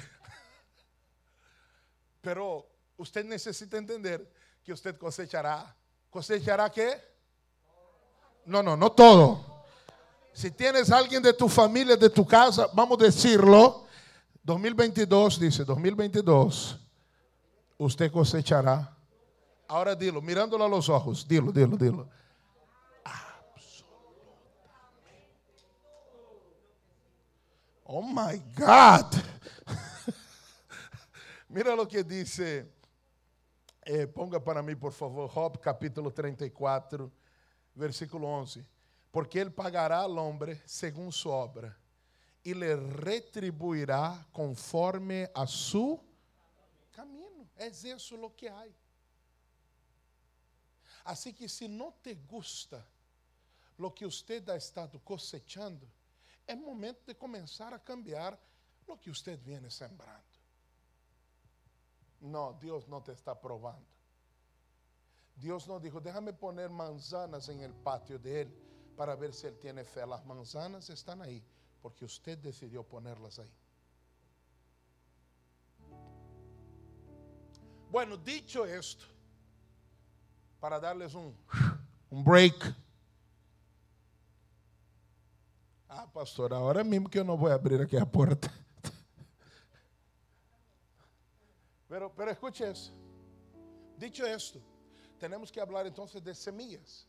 Pero 2.20 2.66
usted 2.96 3.24
necesita 3.24 3.76
entender 3.76 4.28
que 4.64 4.72
usted 4.72 4.98
cosechará. 4.98 5.76
¿Cosechará 6.10 6.70
qué? 6.70 7.00
No, 8.46 8.62
no, 8.62 8.76
no 8.76 8.90
todo. 8.90 9.55
Si 10.36 10.50
tienes 10.50 10.90
alguien 10.90 11.22
de 11.22 11.32
tu 11.32 11.48
familia, 11.48 11.96
de 11.96 12.10
tu 12.10 12.26
casa, 12.26 12.68
vamos 12.74 13.00
a 13.00 13.04
decirlo. 13.04 13.86
2022 14.42 15.40
dice, 15.40 15.64
2022, 15.64 16.78
usted 17.78 18.12
cosechará 18.12 18.94
Ahora 19.66 19.96
dilo, 19.96 20.20
mirándolo 20.20 20.62
a 20.66 20.68
los 20.68 20.90
ojos, 20.90 21.26
dilo, 21.26 21.50
dilo, 21.50 21.78
dilo. 21.78 22.06
Oh 27.84 28.02
my 28.02 28.38
God. 28.54 29.16
Mira 31.48 31.74
lo 31.74 31.88
que 31.88 32.04
dice, 32.04 32.70
eh, 33.86 34.06
ponga 34.06 34.38
para 34.38 34.62
mí 34.62 34.74
por 34.74 34.92
favor, 34.92 35.30
Job 35.30 35.58
capítulo 35.62 36.10
34, 36.10 37.10
versículo 37.74 38.28
11. 38.28 38.75
Porque 39.16 39.40
Él 39.40 39.50
pagará 39.50 40.02
al 40.02 40.18
hombre 40.18 40.60
según 40.66 41.10
su 41.10 41.30
obra 41.30 41.74
y 42.42 42.52
le 42.52 42.76
retribuirá 42.76 44.28
conforme 44.30 45.30
a 45.34 45.46
su 45.46 45.98
camino. 46.92 47.48
Es 47.56 47.82
eso 47.86 48.14
lo 48.18 48.36
que 48.36 48.50
hay. 48.50 48.76
Así 51.04 51.32
que 51.32 51.48
si 51.48 51.66
no 51.66 51.94
te 52.02 52.14
gusta 52.14 52.86
lo 53.78 53.94
que 53.94 54.04
usted 54.04 54.46
ha 54.50 54.56
estado 54.56 55.02
cosechando, 55.02 55.88
es 56.46 56.58
momento 56.58 57.00
de 57.06 57.16
comenzar 57.16 57.72
a 57.72 57.82
cambiar 57.82 58.38
lo 58.86 59.00
que 59.00 59.10
usted 59.10 59.42
viene 59.42 59.70
sembrando. 59.70 60.36
No, 62.20 62.52
Dios 62.60 62.86
no 62.86 63.02
te 63.02 63.12
está 63.12 63.40
probando. 63.40 63.88
Dios 65.34 65.66
no 65.66 65.80
dijo, 65.80 66.02
déjame 66.02 66.34
poner 66.34 66.68
manzanas 66.68 67.48
en 67.48 67.62
el 67.62 67.72
patio 67.72 68.18
de 68.18 68.42
él 68.42 68.65
para 68.96 69.14
ver 69.14 69.32
si 69.32 69.46
él 69.46 69.58
tiene 69.58 69.84
fe. 69.84 70.06
Las 70.06 70.24
manzanas 70.24 70.88
están 70.90 71.22
ahí 71.22 71.42
porque 71.82 72.04
usted 72.04 72.38
decidió 72.38 72.82
ponerlas 72.82 73.38
ahí. 73.38 73.52
Bueno, 77.90 78.16
dicho 78.16 78.64
esto, 78.64 79.04
para 80.58 80.80
darles 80.80 81.14
un, 81.14 81.34
break. 82.10 82.74
Ah, 85.88 86.10
pastor, 86.12 86.52
ahora 86.52 86.82
mismo 86.82 87.08
que 87.08 87.18
eu 87.18 87.24
não 87.24 87.36
vou 87.36 87.50
abrir 87.50 87.80
aqui 87.80 87.96
a 87.96 88.04
porta. 88.04 88.52
Pero, 91.88 92.10
pero 92.10 92.30
escuche 92.30 92.68
eso. 92.68 92.92
Dicho 93.96 94.26
esto, 94.26 94.60
tenemos 95.18 95.50
que 95.50 95.60
hablar 95.60 95.86
entonces 95.86 96.22
de 96.22 96.34
semillas. 96.34 97.06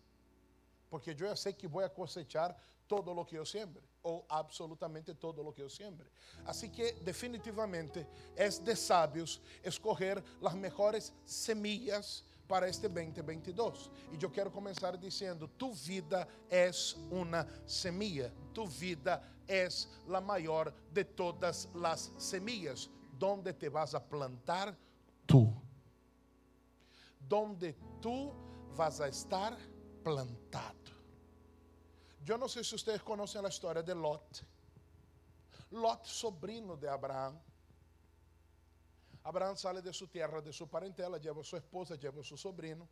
Porque 0.89 1.13
yo 1.13 1.25
ya 1.25 1.35
sé 1.35 1.55
que 1.55 1.67
voy 1.67 1.83
a 1.83 1.89
cosechar 1.89 2.55
todo 2.87 3.13
lo 3.13 3.25
que 3.25 3.35
yo 3.35 3.45
siembre, 3.45 3.83
o 4.03 4.25
absolutamente 4.29 5.13
todo 5.13 5.43
lo 5.43 5.53
que 5.53 5.61
yo 5.61 5.69
siembre. 5.69 6.09
Así 6.45 6.69
que 6.69 6.93
definitivamente 7.03 8.07
es 8.35 8.63
de 8.63 8.75
sabios 8.75 9.41
escoger 9.61 10.23
las 10.41 10.55
mejores 10.55 11.13
semillas 11.25 12.23
para 12.47 12.67
este 12.67 12.87
2022. 12.87 13.91
E 14.11 14.23
eu 14.23 14.29
quero 14.29 14.49
começar 14.49 14.97
dizendo: 14.97 15.47
tu 15.47 15.73
vida 15.73 16.27
és 16.49 16.95
uma 17.11 17.45
semilla, 17.65 18.31
tu 18.53 18.65
vida 18.65 19.21
és 19.47 19.87
a 20.07 20.21
maior 20.21 20.73
de 20.91 21.03
todas 21.03 21.67
as 21.83 22.11
semillas. 22.17 22.89
Donde 23.19 23.51
te 23.51 23.67
vas 23.67 23.95
a 23.95 23.99
plantar 23.99 24.77
tu? 25.25 25.51
Donde 27.19 27.75
tu 27.99 28.31
vas 28.75 29.01
a 29.01 29.09
estar 29.09 29.57
plantado. 30.07 30.91
Eu 32.25 32.37
não 32.37 32.47
sei 32.47 32.63
se 32.63 32.77
vocês 32.77 33.01
conhecem 33.01 33.43
a 33.43 33.49
história 33.49 33.83
de 33.83 33.93
Lot. 33.93 34.45
Lot, 35.69 36.07
sobrino 36.07 36.77
de 36.77 36.87
Abraão, 36.87 37.37
Abraão 39.21 39.53
sale 39.57 39.81
de 39.81 39.91
sua 39.91 40.07
terra, 40.07 40.41
de 40.41 40.53
sua 40.53 40.65
parentela, 40.65 41.17
leva 41.17 41.43
sua 41.43 41.59
esposa, 41.59 41.99
leva 42.01 42.23
seu 42.23 42.37
sobrinho. 42.37 42.87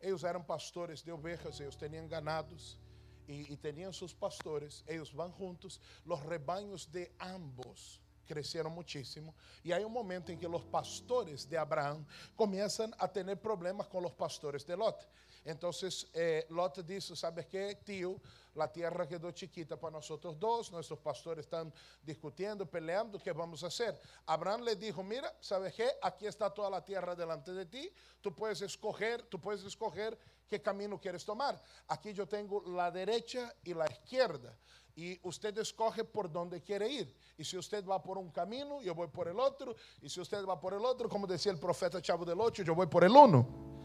Eles 0.00 0.22
eram 0.22 0.40
pastores 0.40 1.02
de 1.02 1.10
ovejas, 1.10 1.58
eles 1.58 1.74
tinham 1.74 2.06
ganados 2.06 2.78
e, 3.26 3.56
tinham 3.56 3.92
seus 3.92 4.14
pastores. 4.14 4.84
Eles 4.86 5.10
vão 5.10 5.34
juntos, 5.36 5.80
os 6.04 6.20
rebanhos 6.20 6.86
de 6.86 7.10
ambos 7.20 8.00
cresceram 8.24 8.70
muitíssimo. 8.70 9.34
E 9.64 9.72
aí 9.72 9.84
um 9.84 9.90
momento 9.90 10.30
em 10.30 10.38
que 10.38 10.46
os 10.46 10.64
pastores 10.64 11.44
de 11.44 11.56
Abraão 11.56 12.06
começam 12.36 12.88
a 12.98 13.08
ter 13.08 13.36
problemas 13.36 13.88
com 13.88 14.04
os 14.04 14.12
pastores 14.12 14.62
de 14.62 14.76
Lot. 14.76 15.04
Então, 15.46 15.70
eh, 16.12 16.46
Lot 16.50 16.82
disse: 16.82 17.14
Sabe 17.14 17.44
que, 17.44 17.76
tio? 17.76 18.20
La 18.56 18.68
tierra 18.68 19.06
quedó 19.06 19.30
chiquita 19.32 19.76
para 19.76 19.92
nosotros 19.92 20.38
dos, 20.38 20.72
nuestros 20.72 20.98
pastores 20.98 21.44
están 21.44 21.72
discutiendo, 22.02 22.64
peleando, 22.64 23.18
¿qué 23.18 23.30
vamos 23.32 23.62
a 23.62 23.66
hacer? 23.66 24.00
Abraham 24.24 24.62
le 24.62 24.76
dijo, 24.76 25.02
mira, 25.02 25.30
¿sabes 25.40 25.74
qué? 25.74 25.86
Aquí 26.02 26.26
está 26.26 26.48
toda 26.48 26.70
la 26.70 26.82
tierra 26.82 27.14
delante 27.14 27.52
de 27.52 27.66
ti, 27.66 27.92
tú 28.22 28.34
puedes 28.34 28.62
escoger, 28.62 29.22
tú 29.24 29.38
puedes 29.38 29.62
escoger 29.62 30.18
qué 30.48 30.62
camino 30.62 30.98
quieres 30.98 31.22
tomar. 31.22 31.60
Aquí 31.88 32.14
yo 32.14 32.26
tengo 32.26 32.62
la 32.66 32.90
derecha 32.90 33.54
y 33.62 33.74
la 33.74 33.86
izquierda. 33.90 34.56
Y 34.94 35.20
usted 35.28 35.56
escoge 35.58 36.04
por 36.04 36.32
dónde 36.32 36.62
quiere 36.62 36.88
ir. 36.88 37.14
Y 37.36 37.44
si 37.44 37.58
usted 37.58 37.84
va 37.84 38.02
por 38.02 38.16
un 38.16 38.30
camino, 38.30 38.80
yo 38.80 38.94
voy 38.94 39.08
por 39.08 39.28
el 39.28 39.38
otro. 39.38 39.76
Y 40.00 40.08
si 40.08 40.18
usted 40.18 40.42
va 40.46 40.58
por 40.58 40.72
el 40.72 40.82
otro, 40.82 41.10
como 41.10 41.26
decía 41.26 41.52
el 41.52 41.58
profeta 41.58 42.00
Chavo 42.00 42.24
del 42.24 42.40
Ocho, 42.40 42.62
yo 42.62 42.74
voy 42.74 42.86
por 42.86 43.04
el 43.04 43.10
uno. 43.12 43.75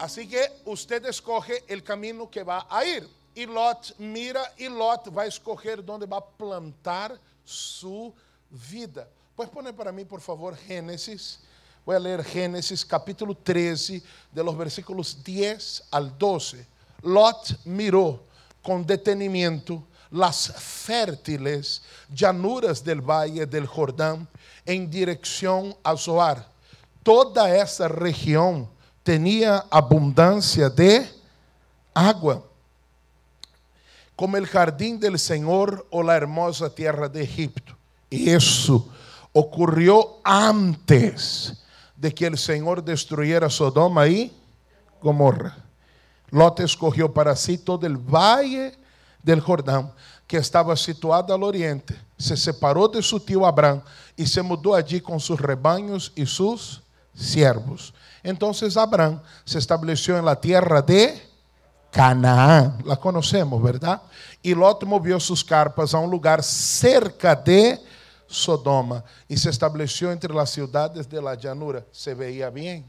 Así 0.00 0.26
que 0.26 0.50
usted 0.64 1.04
escoge 1.04 1.62
el 1.68 1.82
camino 1.82 2.30
que 2.30 2.42
va 2.42 2.66
a 2.70 2.86
ir. 2.86 3.06
Y 3.34 3.44
Lot 3.44 3.96
mira 3.98 4.40
y 4.56 4.66
Lot 4.66 5.14
va 5.14 5.24
a 5.24 5.26
escoger 5.26 5.84
dónde 5.84 6.06
va 6.06 6.16
a 6.16 6.24
plantar 6.24 7.20
su 7.44 8.10
vida. 8.70 9.06
Puedes 9.36 9.52
poner 9.52 9.76
para 9.76 9.92
mí, 9.92 10.06
por 10.06 10.22
favor, 10.22 10.56
Génesis. 10.56 11.40
Voy 11.84 11.96
a 11.96 11.98
leer 11.98 12.24
capítulo 12.88 13.34
13, 13.34 14.02
de 14.32 14.42
los 14.42 14.56
versículos 14.56 15.22
10 15.22 15.84
al 15.90 16.16
12. 16.16 16.66
Lot 17.02 17.58
miró 17.66 18.22
con 18.62 18.86
detenimiento 18.86 19.82
las 20.10 20.50
fértiles 20.56 21.82
llanuras 22.10 22.82
del 22.82 23.02
valle 23.02 23.44
del 23.44 23.66
Jordán 23.66 24.26
en 24.64 24.90
dirección 24.90 25.76
a 25.82 25.94
Zoar. 25.94 26.48
Toda 27.02 27.54
esa 27.54 27.86
región 27.86 28.79
tenía 29.10 29.66
abundancia 29.72 30.70
de 30.70 31.04
agua, 31.92 32.44
como 34.14 34.36
el 34.36 34.46
jardín 34.46 35.00
del 35.00 35.18
Señor 35.18 35.84
o 35.90 36.00
la 36.04 36.16
hermosa 36.16 36.72
tierra 36.72 37.08
de 37.08 37.24
Egipto. 37.24 37.76
Y 38.08 38.30
eso 38.30 38.88
ocurrió 39.32 40.20
antes 40.22 41.60
de 41.96 42.14
que 42.14 42.24
el 42.24 42.38
Señor 42.38 42.84
destruyera 42.84 43.50
Sodoma 43.50 44.06
y 44.06 44.32
Gomorra. 45.02 45.56
Lot 46.30 46.60
escogió 46.60 47.12
para 47.12 47.34
sí 47.34 47.58
todo 47.58 47.84
el 47.88 47.96
valle 47.96 48.78
del 49.24 49.40
Jordán, 49.40 49.92
que 50.24 50.36
estaba 50.36 50.76
situado 50.76 51.34
al 51.34 51.42
oriente. 51.42 51.98
Se 52.16 52.36
separó 52.36 52.86
de 52.86 53.02
su 53.02 53.18
tío 53.18 53.44
Abraham 53.44 53.82
y 54.16 54.24
se 54.24 54.40
mudó 54.40 54.72
allí 54.72 55.00
con 55.00 55.18
sus 55.18 55.40
rebaños 55.40 56.12
y 56.14 56.26
sus 56.26 56.80
siervos. 57.12 57.92
Entonces 58.22 58.76
Abraham 58.76 59.20
se 59.44 59.58
estableció 59.58 60.18
en 60.18 60.24
la 60.24 60.40
tierra 60.40 60.82
de 60.82 61.22
Canaán. 61.90 62.78
La 62.84 62.96
conocemos, 62.96 63.62
¿verdad? 63.62 64.02
Y 64.42 64.54
Lot 64.54 64.84
movió 64.84 65.18
sus 65.18 65.44
carpas 65.44 65.94
a 65.94 65.98
un 65.98 66.10
lugar 66.10 66.42
cerca 66.42 67.34
de 67.34 67.80
Sodoma 68.26 69.02
y 69.26 69.36
se 69.36 69.50
estableció 69.50 70.12
entre 70.12 70.32
las 70.32 70.50
ciudades 70.50 71.08
de 71.08 71.20
la 71.20 71.34
llanura. 71.34 71.84
Se 71.90 72.14
veía 72.14 72.50
bien. 72.50 72.84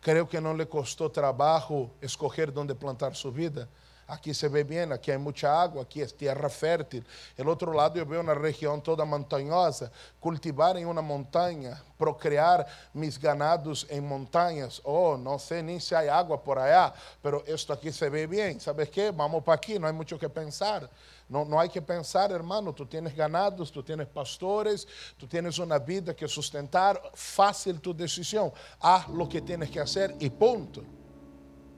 Creo 0.00 0.28
que 0.28 0.40
no 0.40 0.54
le 0.54 0.68
costó 0.68 1.10
trabajo 1.10 1.90
escoger 2.00 2.52
dónde 2.52 2.74
plantar 2.74 3.16
su 3.16 3.32
vida. 3.32 3.66
Aqui 4.06 4.34
se 4.34 4.46
vê 4.48 4.62
bem, 4.62 4.92
aqui 4.92 5.10
há 5.10 5.18
muita 5.18 5.50
água, 5.50 5.82
aqui 5.82 6.02
é 6.02 6.06
terra 6.06 6.48
fértil. 6.48 7.02
Do 7.36 7.48
outro 7.48 7.72
lado 7.72 7.98
eu 7.98 8.04
vejo 8.04 8.20
uma 8.20 8.34
região 8.34 8.78
toda 8.78 9.04
montanhosa, 9.04 9.90
cultivar 10.20 10.76
em 10.76 10.84
uma 10.84 11.00
montanha, 11.00 11.80
procriar 11.96 12.66
mis 12.92 13.16
ganados 13.16 13.86
em 13.88 14.00
montanhas. 14.00 14.80
Oh, 14.84 15.16
não 15.16 15.38
sei 15.38 15.62
nem 15.62 15.80
se 15.80 15.94
há 15.94 16.14
água 16.14 16.36
por 16.36 16.58
allá, 16.58 16.92
mas 17.22 17.48
isto 17.48 17.72
aqui 17.72 17.90
se 17.90 18.10
vê 18.10 18.26
bem. 18.26 18.60
¿Sabes 18.60 18.90
que? 18.90 19.10
Vamos 19.10 19.42
para 19.42 19.54
aqui, 19.54 19.78
não 19.78 19.88
há 19.88 19.92
muito 19.92 20.18
que 20.18 20.28
pensar. 20.28 20.90
Não, 21.28 21.44
não 21.44 21.58
há 21.58 21.66
que 21.66 21.80
pensar, 21.80 22.30
hermano. 22.30 22.72
Tu 22.72 22.84
tienes 22.84 23.14
ganados, 23.14 23.70
tu 23.70 23.82
tienes 23.82 24.06
pastores, 24.08 24.86
tu 25.18 25.26
tienes 25.26 25.58
uma 25.58 25.78
vida 25.78 26.12
que 26.12 26.28
sustentar. 26.28 27.00
Fácil 27.14 27.80
tu 27.80 27.94
decisão. 27.94 28.52
Haz 28.80 29.08
lo 29.08 29.26
que 29.26 29.40
tienes 29.40 29.70
que 29.70 29.78
fazer 29.78 30.14
e 30.20 30.28
ponto. 30.28 30.84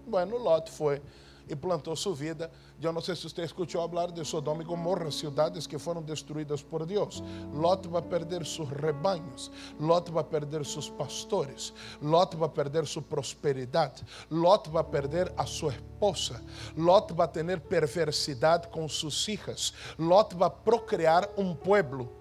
Bueno, 0.06 0.36
Lot 0.38 0.70
foi 0.70 1.00
e 1.48 1.54
plantou 1.54 1.94
sua 1.96 2.14
vida. 2.14 2.50
Eu 2.80 2.92
não 2.92 3.00
sei 3.00 3.14
se 3.16 3.22
você 3.28 3.42
escutou 3.42 3.88
falar 3.88 4.10
de 4.10 4.24
Sodoma 4.24 4.62
e 4.62 4.66
Gomorra, 4.66 5.10
cidades 5.10 5.66
que 5.66 5.78
foram 5.78 6.02
destruídas 6.02 6.62
por 6.62 6.84
Deus. 6.84 7.22
Lot 7.52 7.88
vai 7.88 8.02
perder 8.02 8.44
seus 8.44 8.68
rebanhos, 8.68 9.50
Lot 9.78 10.10
vai 10.10 10.24
perder 10.24 10.64
seus 10.64 10.88
pastores, 10.88 11.72
Lot 12.02 12.36
vai 12.36 12.48
perder 12.48 12.86
sua 12.86 13.02
prosperidade, 13.02 14.04
Lot 14.30 14.68
vai 14.70 14.84
perder 14.84 15.32
a 15.36 15.46
sua 15.46 15.72
esposa, 15.72 16.42
Lot 16.76 17.12
vai 17.12 17.28
ter 17.28 17.60
perversidade 17.60 18.68
com 18.68 18.88
suas 18.88 19.24
filhas, 19.24 19.72
Lot 19.98 20.34
vai 20.34 20.50
procriar 20.50 21.28
um 21.36 21.54
pueblo 21.54 22.12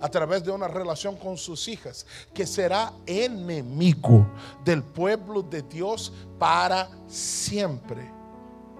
a 0.00 0.08
través 0.08 0.42
de 0.42 0.50
una 0.50 0.68
relación 0.68 1.16
con 1.16 1.36
sus 1.36 1.68
hijas, 1.68 2.06
que 2.32 2.46
será 2.46 2.92
enemigo 3.06 4.26
del 4.64 4.82
pueblo 4.82 5.42
de 5.42 5.62
Dios 5.62 6.12
para 6.38 6.90
siempre 7.06 8.21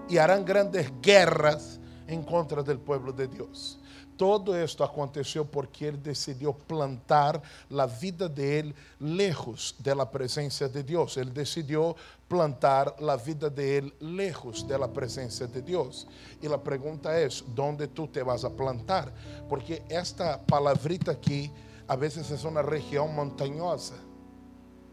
y 0.09 0.17
harán 0.17 0.45
grandes 0.45 0.91
guerras 1.01 1.79
en 2.07 2.23
contra 2.23 2.63
del 2.63 2.79
pueblo 2.79 3.11
de 3.11 3.27
Dios. 3.27 3.79
Todo 4.17 4.55
esto 4.55 4.83
aconteció 4.83 5.43
porque 5.43 5.87
él 5.87 6.01
decidió 6.01 6.53
plantar 6.53 7.41
la 7.69 7.87
vida 7.87 8.29
de 8.29 8.59
él 8.59 8.75
lejos 8.99 9.75
de 9.79 9.95
la 9.95 10.09
presencia 10.09 10.67
de 10.67 10.83
Dios. 10.83 11.17
Él 11.17 11.33
decidió 11.33 11.95
plantar 12.27 12.95
la 12.99 13.17
vida 13.17 13.49
de 13.49 13.79
él 13.79 13.93
lejos 13.99 14.67
de 14.67 14.77
la 14.77 14.87
presencia 14.87 15.47
de 15.47 15.61
Dios. 15.61 16.07
Y 16.41 16.47
la 16.47 16.61
pregunta 16.61 17.19
es, 17.19 17.43
¿dónde 17.55 17.87
tú 17.87 18.07
te 18.07 18.21
vas 18.21 18.43
a 18.43 18.51
plantar? 18.51 19.11
Porque 19.49 19.83
esta 19.89 20.39
palabrita 20.45 21.11
aquí 21.11 21.51
a 21.87 21.95
veces 21.95 22.29
es 22.29 22.43
una 22.43 22.61
región 22.61 23.15
montañosa. 23.15 23.95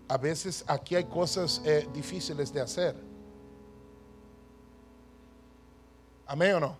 A 0.08 0.16
veces 0.16 0.64
aquí 0.66 0.96
hay 0.96 1.04
cosas 1.04 1.60
eh, 1.64 1.86
difíciles 1.92 2.52
de 2.52 2.62
hacer 2.62 3.09
¿Amén 6.30 6.54
o 6.54 6.60
no? 6.60 6.78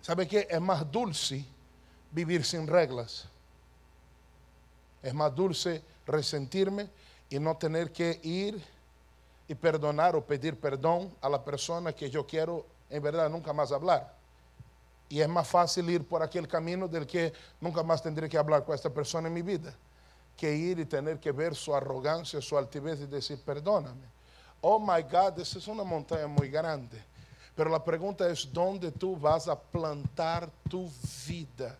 ¿Sabe 0.00 0.28
qué? 0.28 0.46
Es 0.48 0.60
más 0.60 0.88
dulce 0.88 1.44
vivir 2.12 2.44
sin 2.44 2.64
reglas. 2.64 3.26
Es 5.02 5.12
más 5.12 5.34
dulce 5.34 5.82
resentirme 6.06 6.88
y 7.28 7.40
no 7.40 7.56
tener 7.56 7.90
que 7.90 8.20
ir 8.22 8.64
y 9.48 9.54
perdonar 9.56 10.14
o 10.14 10.24
pedir 10.24 10.60
perdón 10.60 11.12
a 11.20 11.28
la 11.28 11.42
persona 11.42 11.92
que 11.92 12.08
yo 12.08 12.24
quiero 12.24 12.64
en 12.88 13.02
verdad 13.02 13.28
nunca 13.28 13.52
más 13.52 13.72
hablar. 13.72 14.14
Y 15.08 15.20
es 15.20 15.28
más 15.28 15.48
fácil 15.48 15.90
ir 15.90 16.06
por 16.06 16.22
aquel 16.22 16.46
camino 16.46 16.86
del 16.86 17.04
que 17.04 17.32
nunca 17.60 17.82
más 17.82 18.00
tendré 18.00 18.28
que 18.28 18.38
hablar 18.38 18.64
con 18.64 18.76
esta 18.76 18.90
persona 18.90 19.26
en 19.26 19.34
mi 19.34 19.42
vida, 19.42 19.74
que 20.36 20.54
ir 20.54 20.78
y 20.78 20.84
tener 20.84 21.18
que 21.18 21.32
ver 21.32 21.56
su 21.56 21.74
arrogancia, 21.74 22.40
su 22.40 22.56
altivez 22.56 23.00
y 23.00 23.06
decir, 23.06 23.42
perdóname. 23.44 24.06
Oh 24.60 24.78
my 24.78 25.02
God, 25.02 25.40
esa 25.40 25.58
es 25.58 25.66
una 25.66 25.82
montaña 25.82 26.28
muy 26.28 26.48
grande. 26.48 27.15
Pero 27.56 27.70
la 27.70 27.82
pregunta 27.82 28.28
es, 28.28 28.48
¿dónde 28.52 28.92
tú 28.92 29.16
vas 29.16 29.48
a 29.48 29.58
plantar 29.58 30.48
tu 30.68 30.90
vida? 31.26 31.76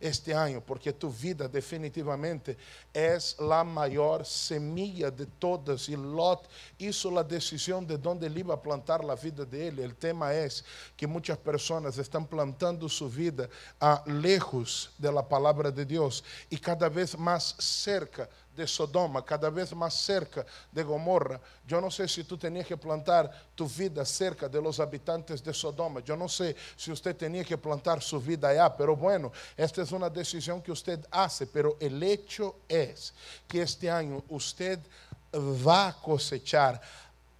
este 0.00 0.34
año, 0.34 0.60
porque 0.60 0.92
tu 0.92 1.10
vida 1.10 1.48
definitivamente 1.48 2.56
es 2.92 3.36
la 3.40 3.64
mayor 3.64 4.24
semilla 4.24 5.10
de 5.10 5.26
todas. 5.26 5.88
Y 5.88 5.96
Lot 5.96 6.48
hizo 6.78 7.10
la 7.10 7.24
decisión 7.24 7.86
de 7.86 7.98
dónde 7.98 8.26
él 8.26 8.38
iba 8.38 8.54
a 8.54 8.62
plantar 8.62 9.04
la 9.04 9.14
vida 9.14 9.44
de 9.44 9.68
él. 9.68 9.78
El 9.80 9.94
tema 9.96 10.32
es 10.34 10.64
que 10.96 11.06
muchas 11.06 11.38
personas 11.38 11.98
están 11.98 12.26
plantando 12.26 12.88
su 12.88 13.08
vida 13.08 13.48
a 13.80 14.02
lejos 14.06 14.90
de 14.98 15.12
la 15.12 15.26
palabra 15.26 15.70
de 15.70 15.84
Dios 15.84 16.22
y 16.48 16.58
cada 16.58 16.88
vez 16.88 17.18
más 17.18 17.56
cerca 17.58 18.28
de 18.58 18.66
Sodoma, 18.66 19.22
cada 19.22 19.50
vez 19.50 19.72
mais 19.72 19.94
cerca 19.94 20.44
de 20.72 20.82
Gomorra. 20.82 21.40
Eu 21.70 21.80
não 21.80 21.92
sei 21.92 22.08
se 22.08 22.24
tu 22.24 22.36
tinha 22.36 22.64
que 22.64 22.76
plantar 22.76 23.30
tu 23.54 23.66
vida 23.66 24.04
cerca 24.04 24.48
de 24.48 24.60
los 24.60 24.80
habitantes 24.80 25.40
de 25.40 25.52
Sodoma. 25.52 26.02
Eu 26.04 26.16
não 26.16 26.28
sei 26.28 26.56
se 26.76 26.90
você 26.90 27.14
tinha 27.14 27.44
que 27.44 27.56
plantar 27.56 28.02
sua 28.02 28.18
vida 28.18 28.48
allá, 28.48 28.68
pero 28.68 28.96
bueno, 28.96 29.30
esta 29.56 29.82
é 29.82 29.84
uma 29.92 30.10
decisão 30.10 30.60
que 30.60 30.70
você 30.70 30.98
hace, 31.12 31.46
pero 31.46 31.76
el 31.80 32.02
hecho 32.02 32.56
es 32.68 33.14
que 33.46 33.60
este 33.60 33.86
ano 33.86 34.24
usted 34.28 34.80
va 35.32 35.86
a 35.88 35.92
cosechar 35.92 36.80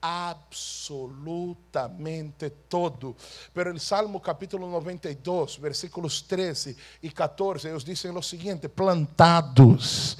absolutamente 0.00 2.50
todo. 2.68 3.16
Pero 3.52 3.72
el 3.72 3.80
Salmo 3.80 4.22
capítulo 4.22 4.68
92, 4.68 5.60
versículos 5.60 6.24
13 6.28 6.76
y 7.02 7.10
14, 7.10 7.70
ellos 7.70 7.84
dicen 7.84 8.14
lo 8.14 8.22
siguiente, 8.22 8.68
plantados 8.68 10.16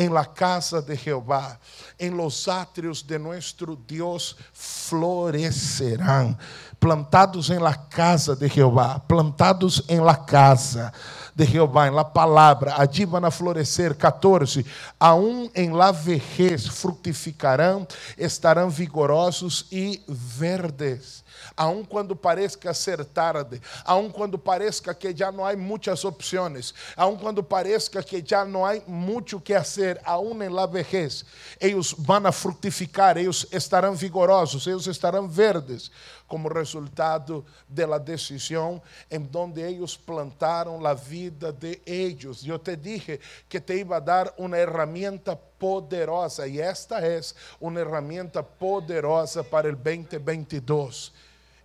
en 0.00 0.14
la 0.14 0.24
casa 0.24 0.80
de 0.80 0.96
Jehová, 0.96 1.60
en 1.98 2.16
los 2.16 2.48
atrios 2.48 3.06
de 3.06 3.18
nuestro 3.18 3.76
Dios 3.76 4.34
florecerán. 4.54 6.38
Plantados 6.78 7.50
en 7.50 7.62
la 7.62 7.86
casa 7.86 8.34
de 8.34 8.48
Jehová, 8.48 9.02
plantados 9.06 9.84
en 9.86 10.02
la 10.02 10.24
casa 10.24 10.90
de 11.34 11.46
Jehová, 11.46 11.86
en 11.86 11.94
la 11.94 12.10
palavra, 12.10 12.76
allí 12.78 13.04
van 13.04 13.26
a 13.26 13.30
florescer. 13.30 13.94
14. 13.94 14.64
Aún 14.98 15.50
em 15.54 15.70
la 15.70 15.92
vejez 15.92 16.66
frutificarão, 16.66 17.86
estarão 18.16 18.70
vigorosos 18.70 19.66
e 19.70 20.02
verdes 20.08 21.22
aun 21.60 21.84
quando 21.84 22.16
pareça 22.16 22.72
ser 22.72 23.04
tarde, 23.04 23.60
aun 23.84 24.10
quando 24.10 24.38
pareça 24.38 24.94
que 24.94 25.14
já 25.14 25.30
não 25.30 25.44
há 25.44 25.54
muitas 25.54 26.06
opções, 26.06 26.72
aun 26.96 27.18
quando 27.18 27.42
pareça 27.42 28.02
que 28.02 28.24
já 28.24 28.46
não 28.46 28.64
há 28.64 28.80
muito 28.86 29.38
que 29.38 29.52
fazer, 29.52 30.00
aun 30.02 30.42
em 30.42 30.48
la 30.48 30.64
vejez, 30.64 31.22
eles 31.60 31.92
vão 31.98 32.32
frutificar, 32.32 33.18
eles 33.18 33.46
estarão 33.52 33.94
vigorosos, 33.94 34.66
eles 34.66 34.86
estarão 34.86 35.28
verdes, 35.28 35.90
como 36.26 36.48
resultado 36.48 37.44
da 37.68 37.98
decisão 37.98 38.80
em 39.10 39.20
donde 39.20 39.60
eles 39.60 39.98
plantaram 39.98 40.86
a 40.86 40.94
vida 40.94 41.52
de 41.52 41.78
eles. 41.84 42.46
Eu 42.46 42.58
te 42.58 42.74
dije 42.74 43.20
que 43.50 43.60
te 43.60 43.74
iba 43.74 43.96
a 43.96 44.00
dar 44.00 44.32
uma 44.38 44.56
herramienta 44.56 45.36
poderosa 45.36 46.48
e 46.48 46.58
esta 46.58 47.00
é 47.00 47.20
uma 47.60 47.80
herramienta 47.80 48.42
poderosa 48.42 49.44
para 49.44 49.68
o 49.68 49.76
2022 49.76 51.12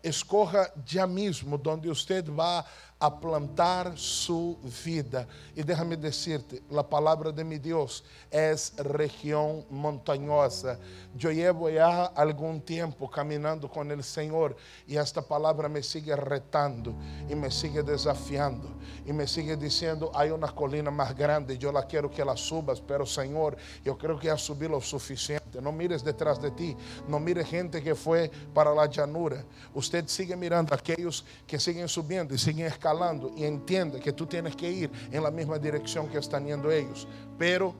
escorra 0.07 0.71
já 0.85 1.07
mesmo 1.07 1.59
onde 1.65 1.87
você 1.87 2.21
vai 2.21 2.63
a 3.05 3.11
plantar 3.11 3.93
su 3.95 4.57
vida. 4.63 5.27
E 5.55 5.63
déjame 5.63 5.95
decirte, 5.95 6.63
a 6.75 6.83
palavra 6.83 7.31
de 7.31 7.43
mi 7.43 7.59
Deus 7.59 8.03
é 8.31 8.55
região 8.97 9.63
montanhosa. 9.69 10.79
Eu 11.21 11.31
llevo 11.31 11.71
já 11.71 12.11
algum 12.15 12.59
tempo 12.59 13.07
caminhando 13.07 13.69
com 13.69 13.81
o 13.81 14.03
Senhor 14.03 14.55
e 14.87 14.97
esta 14.97 15.21
palavra 15.21 15.69
me 15.69 15.83
sigue 15.83 16.13
retando 16.15 16.95
e 17.29 17.35
me 17.35 17.51
sigue 17.51 17.83
desafiando 17.83 18.75
e 19.05 19.13
me 19.13 19.27
sigue 19.27 19.55
dizendo: 19.55 20.09
há 20.13 20.25
uma 20.33 20.51
colina 20.51 20.89
mais 20.89 21.13
grande, 21.13 21.57
eu 21.61 21.71
la 21.71 21.83
quero 21.83 22.09
que 22.09 22.21
ela 22.21 22.35
subas, 22.35 22.79
pero 22.79 23.05
Senhor, 23.05 23.55
eu 23.85 23.95
creo 23.95 24.17
que 24.17 24.27
já 24.27 24.37
subi 24.37 24.65
o 24.65 24.81
suficiente. 24.81 25.45
Não 25.61 25.71
mires 25.71 26.01
detrás 26.01 26.37
de 26.37 26.51
ti, 26.51 26.75
não 27.07 27.19
mire 27.19 27.45
gente 27.45 27.79
que 27.81 27.95
foi 27.95 28.29
para 28.53 28.71
a 28.71 28.87
llanura. 28.87 29.45
Usted 29.73 30.07
sigue 30.07 30.35
mirando 30.35 30.73
aqueles 30.73 31.23
que 31.47 31.59
siguen 31.59 31.87
subindo 31.87 32.33
e 32.33 32.37
siguen 32.37 32.65
escalando 32.67 32.94
y 33.35 33.43
entiende 33.45 33.99
que 33.99 34.13
tú 34.13 34.25
tienes 34.25 34.55
que 34.55 34.69
ir 34.69 34.91
en 35.11 35.23
la 35.23 35.31
misma 35.31 35.57
dirección 35.57 36.07
que 36.07 36.17
están 36.17 36.45
yendo 36.45 36.71
ellos. 36.71 37.07
Pero 37.37 37.73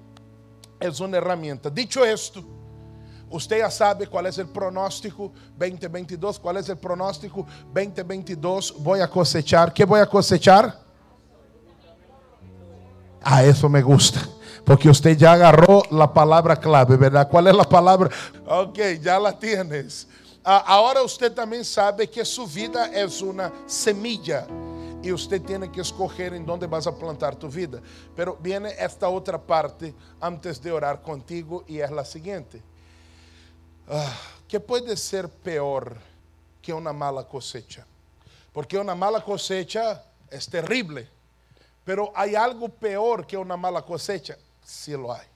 es 0.80 1.00
una 1.00 1.18
herramienta. 1.18 1.70
Dicho 1.70 2.04
esto, 2.04 2.44
Usted 3.30 3.58
ya 3.58 3.72
sabe 3.72 4.08
cuál 4.08 4.28
es 4.28 4.38
el 4.38 4.48
pronóstico 4.48 5.34
2022. 5.58 6.40
¿Cuál 6.40 6.58
es 6.58 6.70
el 6.70 6.78
pronóstico 6.78 7.46
2022? 7.74 8.76
Voy 8.80 9.00
a 9.00 9.10
cosechar. 9.10 9.74
¿Qué 9.74 9.84
voy 9.84 10.00
a 10.00 10.06
cosechar? 10.06 10.80
Ah, 13.22 13.44
eso 13.44 13.68
me 13.68 13.82
gusta. 13.82 14.22
Porque 14.64 14.90
usted 14.90 15.18
ya 15.18 15.34
agarró 15.34 15.84
la 15.92 16.12
palabra 16.12 16.56
clave, 16.56 16.96
¿verdad? 16.96 17.28
¿Cuál 17.28 17.48
es 17.48 17.56
la 17.56 17.64
palabra? 17.64 18.10
Ok, 18.48 18.80
ya 19.02 19.20
la 19.20 19.38
tienes. 19.38 20.08
Ah, 20.44 20.64
ahora 20.68 21.02
usted 21.02 21.32
también 21.32 21.66
sabe 21.66 22.08
que 22.08 22.24
su 22.24 22.46
vida 22.46 22.92
es 22.94 23.22
una 23.22 23.52
semilla 23.66 24.46
y 25.06 25.12
usted 25.12 25.40
tiene 25.44 25.72
que 25.72 25.82
escoger 25.82 26.34
en 26.34 26.48
dónde 26.48 26.66
vas 26.66 26.88
a 26.88 26.98
plantar 26.98 27.36
tu 27.36 27.48
vida. 27.48 27.80
Pero 28.16 28.38
viene 28.42 28.74
esta 28.80 29.08
otra 29.08 29.40
parte 29.40 29.94
antes 30.20 30.60
de 30.60 30.72
orar 30.72 31.04
contigo 31.04 31.64
y 31.68 31.78
es 31.78 31.92
la 31.92 32.04
siguiente. 32.04 32.60
Ah, 33.88 34.12
¿Qué 34.48 34.60
puede 34.60 34.98
ser 34.98 35.30
peor 35.30 35.96
que 36.60 36.74
una 36.74 36.92
mala 36.92 37.24
cosecha? 37.24 37.86
Porque 38.52 38.80
una 38.80 38.96
mala 38.96 39.24
cosecha 39.24 40.04
es 40.28 40.50
terrible, 40.50 41.08
pero 41.84 42.12
hay 42.16 42.34
algo 42.34 42.68
peor 42.68 43.28
que 43.28 43.38
una 43.38 43.56
mala 43.56 43.84
cosecha, 43.84 44.36
sí 44.64 44.94
lo 44.94 45.14
hay. 45.14 45.28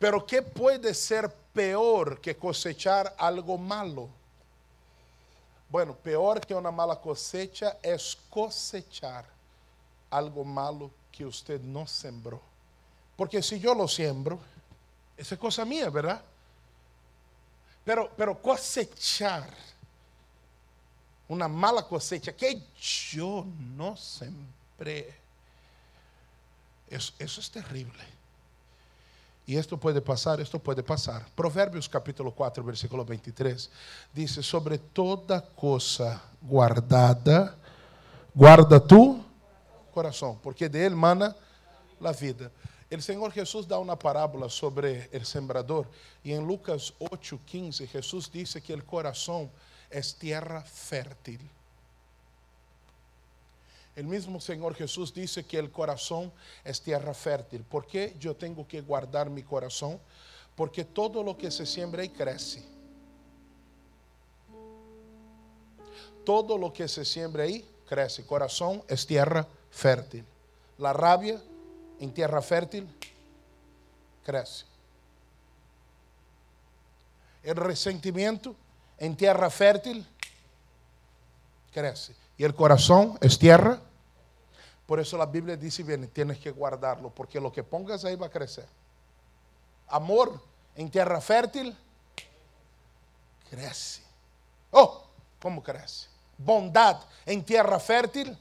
Pero 0.00 0.26
¿qué 0.26 0.42
puede 0.42 0.94
ser 0.94 1.32
peor 1.52 2.20
que 2.20 2.36
cosechar 2.36 3.14
algo 3.16 3.56
malo? 3.56 4.08
Bueno, 5.70 5.94
peor 5.94 6.40
que 6.40 6.54
una 6.54 6.72
mala 6.72 7.00
cosecha 7.00 7.78
es 7.80 8.18
cosechar 8.28 9.24
algo 10.10 10.44
malo 10.44 10.90
que 11.12 11.24
usted 11.24 11.60
no 11.60 11.86
sembró. 11.86 12.40
Porque 13.16 13.40
si 13.40 13.60
yo 13.60 13.74
lo 13.74 13.86
siembro, 13.86 14.40
esa 15.16 15.34
es 15.34 15.40
cosa 15.40 15.64
mía, 15.64 15.88
¿verdad? 15.88 16.20
Pero, 17.84 18.10
pero 18.16 18.42
cosechar 18.42 19.48
una 21.28 21.46
mala 21.46 21.86
cosecha 21.86 22.32
que 22.32 22.60
yo 23.12 23.46
no 23.76 23.96
sembré, 23.96 25.14
eso 26.88 27.14
es 27.18 27.50
terrible. 27.50 28.19
E 29.50 29.56
isto 29.56 29.76
pode 29.76 30.00
passar, 30.00 30.38
isto 30.38 30.60
pode 30.60 30.80
passar. 30.80 31.28
Provérbios 31.34 31.88
capítulo 31.88 32.30
4, 32.30 32.62
versículo 32.62 33.04
23, 33.04 33.68
diz: 34.14 34.46
Sobre 34.46 34.78
toda 34.78 35.40
coisa 35.40 36.22
guardada, 36.40 37.58
guarda 38.32 38.78
tu 38.78 39.20
coração, 39.90 40.38
porque 40.40 40.68
de 40.68 40.78
ele 40.78 40.94
mana 40.94 41.34
a 42.00 42.12
vida. 42.12 42.52
O 42.96 43.02
Senhor 43.02 43.32
Jesus 43.32 43.66
dá 43.66 43.76
uma 43.80 43.96
parábola 43.96 44.48
sobre 44.48 45.10
o 45.12 45.24
sembrador, 45.24 45.84
e 46.24 46.30
em 46.30 46.38
Lucas 46.38 46.92
8, 47.00 47.40
15, 47.44 47.86
Jesus 47.86 48.30
disse 48.32 48.60
que 48.60 48.72
o 48.72 48.84
coração 48.84 49.50
é 49.90 50.00
terra 50.00 50.60
fértil. 50.60 51.40
El 53.96 54.06
mismo 54.06 54.40
Señor 54.40 54.74
Jesús 54.74 55.12
dice 55.12 55.44
que 55.44 55.58
el 55.58 55.70
corazón 55.70 56.32
es 56.64 56.80
tierra 56.80 57.12
fértil. 57.12 57.62
¿Por 57.64 57.86
qué 57.86 58.14
yo 58.18 58.36
tengo 58.36 58.66
que 58.66 58.80
guardar 58.80 59.28
mi 59.28 59.42
corazón? 59.42 59.98
Porque 60.54 60.84
todo 60.84 61.22
lo 61.22 61.36
que 61.36 61.50
se 61.50 61.66
siembra 61.66 62.02
ahí 62.02 62.08
crece. 62.08 62.62
Todo 66.24 66.56
lo 66.56 66.72
que 66.72 66.86
se 66.86 67.04
siembra 67.04 67.44
ahí 67.44 67.68
crece. 67.88 68.24
Corazón 68.24 68.82
es 68.88 69.06
tierra 69.06 69.46
fértil. 69.70 70.24
La 70.78 70.92
rabia 70.92 71.40
en 71.98 72.12
tierra 72.14 72.40
fértil 72.40 72.88
crece. 74.24 74.64
El 77.42 77.56
resentimiento 77.56 78.54
en 78.98 79.16
tierra 79.16 79.50
fértil 79.50 80.06
crece. 81.72 82.14
Y 82.40 82.44
el 82.44 82.54
corazón 82.54 83.18
es 83.20 83.38
tierra. 83.38 83.82
Por 84.86 84.98
eso 84.98 85.18
la 85.18 85.26
Biblia 85.26 85.58
dice, 85.58 85.82
bien, 85.82 86.08
tienes 86.08 86.38
que 86.38 86.50
guardarlo, 86.50 87.10
porque 87.10 87.38
lo 87.38 87.52
que 87.52 87.62
pongas 87.62 88.02
ahí 88.06 88.16
va 88.16 88.28
a 88.28 88.30
crecer. 88.30 88.66
Amor 89.88 90.40
en 90.74 90.90
tierra 90.90 91.20
fértil, 91.20 91.76
crece. 93.50 94.02
Oh, 94.70 95.04
¿cómo 95.38 95.62
crece? 95.62 96.08
Bondad 96.38 97.02
en 97.26 97.44
tierra 97.44 97.78
fértil, 97.78 98.34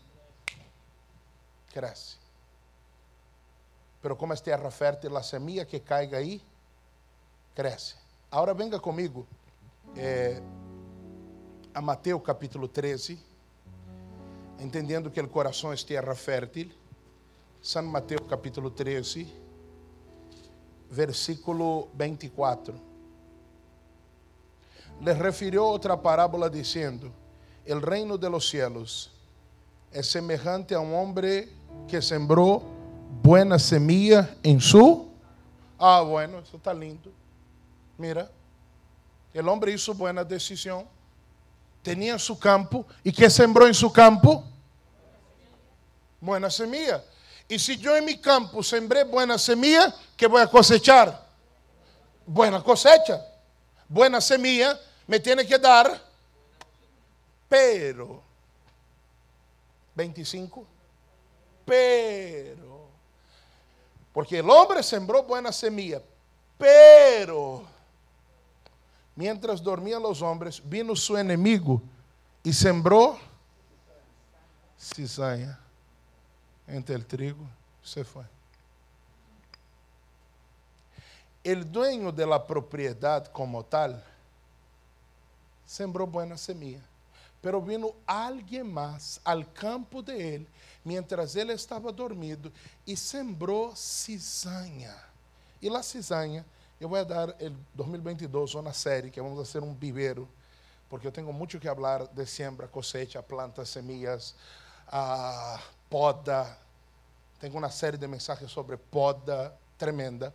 crece. 1.74 2.16
Pero 4.02 4.18
como 4.18 4.34
es 4.34 4.42
tierra 4.42 4.72
fértil, 4.72 5.12
la 5.12 5.24
semilla 5.24 5.68
que 5.68 5.82
caiga 5.82 6.20
ahí, 6.20 6.42
crece. 7.54 7.98
Ahora 8.32 8.54
venga 8.54 8.80
conmigo 8.80 9.26
eh, 9.94 10.40
a 11.74 11.82
Mateus 11.82 12.22
capítulo 12.24 12.70
13, 12.70 13.28
entendendo 14.60 15.12
que 15.12 15.22
o 15.22 15.28
coração 15.28 15.72
é 15.72 15.76
terra 15.76 16.16
fértil. 16.16 16.72
San 17.62 17.84
Mateus 17.84 18.22
capítulo 18.30 18.72
13, 18.72 19.28
versículo 20.90 21.90
24. 21.94 22.74
Les 25.02 25.18
refirió 25.18 25.66
outra 25.66 25.98
parábola 25.98 26.50
dizendo: 26.50 27.12
El 27.66 27.82
reino 27.82 28.18
de 28.18 28.30
los 28.30 28.50
cielos 28.50 29.12
é 29.92 30.02
semejante 30.04 30.74
a 30.74 30.80
um 30.80 30.94
homem 30.94 31.50
que 31.88 32.02
sembrou 32.02 32.64
buena 33.24 33.60
semilla 33.60 34.38
em 34.44 34.60
su. 34.60 35.08
Ah, 35.78 36.02
bueno, 36.02 36.40
isso 36.42 36.58
está 36.58 36.74
lindo. 36.74 37.12
Mira, 37.98 38.30
el 39.34 39.48
hombre 39.48 39.72
hizo 39.72 39.94
buena 39.94 40.24
decisión, 40.24 40.86
tenía 41.82 42.20
su 42.20 42.38
campo, 42.38 42.86
¿y 43.04 43.12
qué 43.12 43.30
sembró 43.30 43.68
en 43.68 43.74
su 43.74 43.92
campo? 43.92 44.44
Buena 46.20 46.50
semilla. 46.50 47.04
Y 47.48 47.58
si 47.58 47.78
yo 47.78 47.96
en 47.96 48.06
mi 48.06 48.20
campo 48.20 48.62
sembré 48.62 49.04
buena 49.04 49.38
semilla, 49.38 49.94
¿qué 50.16 50.28
voy 50.28 50.42
a 50.42 50.48
cosechar? 50.48 51.28
Buena 52.26 52.64
cosecha. 52.64 53.26
Buena 53.88 54.22
semilla 54.22 54.80
me 55.08 55.20
tiene 55.20 55.48
que 55.48 55.58
dar, 55.58 56.00
pero, 57.48 58.22
25, 59.96 60.64
pero, 61.66 62.88
porque 64.14 64.38
el 64.38 64.50
hombre 64.52 64.84
sembró 64.84 65.24
buena 65.24 65.52
semilla, 65.52 66.00
pero, 66.60 67.64
Mientras 69.20 69.60
dormiam 69.60 70.02
os 70.10 70.22
homens, 70.22 70.62
vino 70.64 70.96
su 70.96 71.18
enemigo 71.18 71.82
e 72.42 72.54
sembrou 72.54 73.20
cizaña 74.78 75.60
entre 76.66 76.96
o 76.96 77.04
trigo. 77.04 77.46
Se 77.84 78.06
foi. 78.06 78.24
O 81.46 81.66
dueño 81.66 82.14
de 82.14 82.26
la 82.26 82.40
propriedade 82.40 83.30
como 83.32 83.62
tal 83.62 84.02
sembrou 85.66 86.08
buena 86.08 86.38
semilla. 86.38 86.88
Pero 87.42 87.60
vino 87.60 87.94
alguém 88.08 88.64
mais 88.64 89.20
al 89.26 89.44
campo 89.44 90.02
de 90.02 90.14
ele, 90.14 90.48
mientras 90.86 91.36
ele 91.36 91.52
estava 91.52 91.92
dormido, 91.92 92.54
e 92.88 92.96
sembrou 92.96 93.76
cizaña. 93.76 94.96
E 95.62 95.68
a 95.68 95.84
cizaña 95.84 96.46
eu 96.80 96.88
vou 96.88 97.04
dar 97.04 97.36
el 97.42 97.54
2022 97.74 98.56
uma 98.56 98.72
série 98.72 99.12
que 99.12 99.22
vamos 99.22 99.38
fazer 99.38 99.62
um 99.62 99.74
viveiro, 99.74 100.30
porque 100.90 101.06
eu 101.06 101.12
tenho 101.12 101.32
muito 101.34 101.60
que 101.60 101.68
falar 101.68 102.08
de 102.08 102.26
siembra, 102.26 102.70
cosecha, 102.70 103.22
plantas, 103.22 103.70
semillas, 103.70 104.34
uh, 104.88 105.60
poda. 105.90 106.58
Tenho 107.40 107.58
uma 107.58 107.70
série 107.70 107.98
de 107.98 108.08
mensagens 108.08 108.50
sobre 108.50 108.78
poda 108.78 109.54
tremenda. 109.78 110.34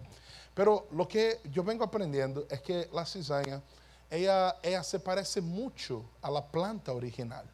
Pero 0.55 0.87
lo 0.93 1.07
que 1.07 1.41
eu 1.55 1.65
vengo 1.65 1.83
aprendendo 1.83 2.47
é 2.51 2.59
que 2.59 2.89
a 2.95 3.05
cizaña, 3.07 3.63
ela, 4.11 4.57
ela 4.63 4.83
se 4.83 4.99
parece 4.99 5.41
muito 5.41 6.05
a 6.23 6.29
la 6.29 6.43
planta 6.43 6.93
original. 6.93 7.45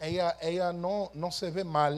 Ela, 0.00 0.36
ela 0.40 0.72
não, 0.72 1.10
não 1.14 1.30
se 1.30 1.50
vê 1.50 1.62
mal 1.62 1.92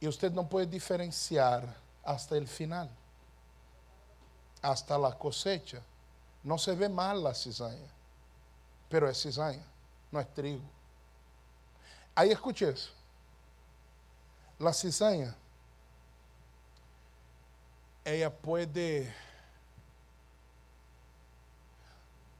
e 0.00 0.06
você 0.06 0.28
não 0.28 0.44
pode 0.44 0.66
diferenciar 0.66 1.62
hasta 2.04 2.36
o 2.36 2.46
final 2.46 2.88
hasta 4.64 4.96
la 4.96 5.12
cosecha. 5.12 5.82
No 6.42 6.56
se 6.56 6.74
ve 6.74 6.88
mal 6.88 7.22
la 7.22 7.34
cizaña, 7.34 7.90
pero 8.88 9.08
es 9.08 9.20
cizaña, 9.20 9.62
no 10.10 10.18
es 10.18 10.34
trigo. 10.34 10.62
Ahí 12.14 12.30
escuche 12.30 12.70
eso. 12.70 12.90
La 14.58 14.72
cizaña, 14.72 15.34
ella 18.04 18.30
puede 18.30 19.14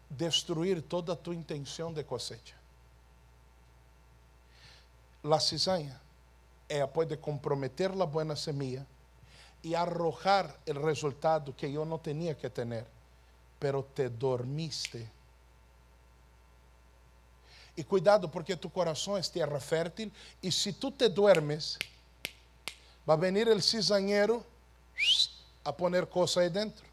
destruir 0.09 0.87
toda 0.89 1.17
tu 1.17 1.33
intención 1.33 1.93
de 1.95 2.07
cosecha. 2.07 2.57
La 5.23 5.41
cizaña, 5.41 6.01
ella 6.69 6.91
puede 6.91 7.19
comprometer 7.19 7.95
la 7.95 8.05
buena 8.05 8.37
semilla 8.37 8.87
y 9.65 9.75
arrojar 9.75 10.55
el 10.67 10.77
resultado 10.77 11.57
que 11.57 11.73
yo 11.73 11.87
no 11.87 11.99
tenía 11.99 12.37
que 12.37 12.51
tener, 12.51 12.87
pero 13.59 13.83
te 13.83 14.11
dormiste. 14.11 15.11
Y 17.75 17.83
cuidado 17.83 18.31
porque 18.31 18.57
tu 18.57 18.71
corazón 18.71 19.19
es 19.19 19.31
tierra 19.31 19.59
fértil 19.59 20.13
y 20.43 20.53
si 20.53 20.75
tú 20.75 20.93
te 20.93 21.09
duermes, 21.09 21.79
va 23.09 23.15
a 23.15 23.17
venir 23.17 23.49
el 23.49 23.63
cizañero 23.63 24.45
a 25.65 25.75
poner 25.75 26.11
cosas 26.11 26.43
ahí 26.43 26.51
dentro. 26.51 26.85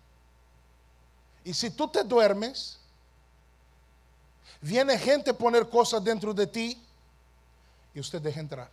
Y 1.44 1.54
si 1.54 1.72
tú 1.72 1.90
te 1.90 2.06
duermes, 2.06 2.80
viene 4.62 4.98
gente 4.98 5.32
a 5.32 5.38
poner 5.38 5.68
cosas 5.68 6.02
dentro 6.02 6.34
de 6.34 6.48
ti 6.48 6.82
y 7.94 8.00
usted 8.00 8.22
deja 8.22 8.40
entrar. 8.40 8.70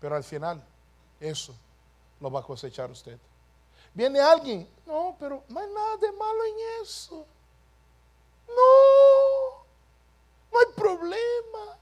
Pero 0.00 0.16
al 0.16 0.24
final 0.24 0.60
eso 1.20 1.54
lo 2.20 2.30
va 2.30 2.40
a 2.40 2.42
cosechar 2.42 2.90
usted. 2.90 3.18
Viene 3.94 4.20
alguien, 4.20 4.68
no, 4.86 5.16
pero 5.18 5.42
no 5.48 5.60
hay 5.60 5.68
nada 5.72 5.96
de 5.96 6.12
malo 6.12 6.44
en 6.44 6.82
eso. 6.82 7.26
No, 8.48 9.64
no 10.52 10.58
hay 10.58 10.74
problema. 10.74 11.78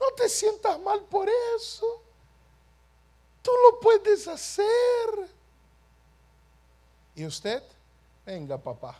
No 0.00 0.06
te 0.16 0.28
sientas 0.28 0.78
mal 0.80 1.02
por 1.04 1.28
eso. 1.56 2.02
Tú 3.42 3.50
lo 3.70 3.80
puedes 3.80 4.28
hacer. 4.28 4.66
¿Y 7.16 7.26
usted? 7.26 7.62
Venga, 8.24 8.56
papá. 8.56 8.96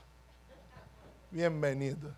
Bienvenido. 1.30 2.14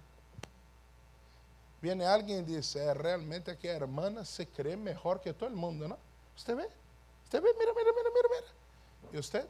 Viene 1.80 2.04
alguien 2.04 2.40
y 2.40 2.56
dice, 2.56 2.84
eh, 2.84 2.94
realmente 2.94 3.56
que 3.56 3.68
hermana 3.68 4.24
se 4.24 4.48
cree 4.48 4.76
mejor 4.76 5.20
que 5.20 5.32
todo 5.32 5.48
el 5.48 5.54
mundo, 5.54 5.86
¿no? 5.86 6.05
¿Usted 6.36 6.56
ve? 6.56 6.68
¿Usted 7.24 7.42
ve? 7.42 7.48
Mira, 7.58 7.72
mira, 7.76 7.90
mira, 7.96 8.10
mira, 8.14 8.28
mira. 8.30 9.12
¿Y 9.12 9.18
usted? 9.18 9.46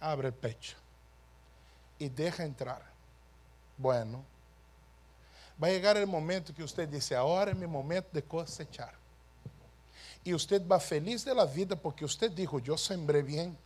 Abre 0.00 0.28
el 0.28 0.34
pecho 0.34 0.76
y 1.98 2.08
deja 2.08 2.44
entrar. 2.44 2.82
Bueno, 3.78 4.24
va 5.62 5.68
a 5.68 5.70
llegar 5.70 5.96
el 5.96 6.06
momento 6.06 6.52
que 6.52 6.64
usted 6.64 6.88
dice, 6.88 7.14
ahora 7.14 7.52
es 7.52 7.56
mi 7.56 7.66
momento 7.66 8.08
de 8.12 8.22
cosechar. 8.22 8.94
Y 10.24 10.34
usted 10.34 10.66
va 10.66 10.80
feliz 10.80 11.24
de 11.24 11.34
la 11.34 11.44
vida 11.44 11.76
porque 11.76 12.04
usted 12.04 12.30
dijo, 12.30 12.58
yo 12.58 12.76
sembré 12.76 13.22
bien, 13.22 13.56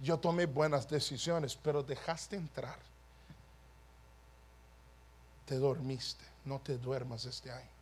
yo 0.00 0.18
tomé 0.18 0.46
buenas 0.46 0.88
decisiones, 0.88 1.56
pero 1.56 1.82
dejaste 1.82 2.36
entrar. 2.36 2.78
Te 5.46 5.56
dormiste, 5.56 6.24
no 6.44 6.60
te 6.60 6.78
duermas 6.78 7.24
este 7.24 7.50
año. 7.50 7.77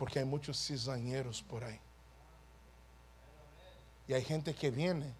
Porque 0.00 0.18
hay 0.18 0.24
muchos 0.24 0.56
cizañeros 0.56 1.42
por 1.42 1.62
ahí. 1.62 1.78
Y 4.08 4.14
hay 4.14 4.24
gente 4.24 4.54
que 4.54 4.70
viene 4.70 5.12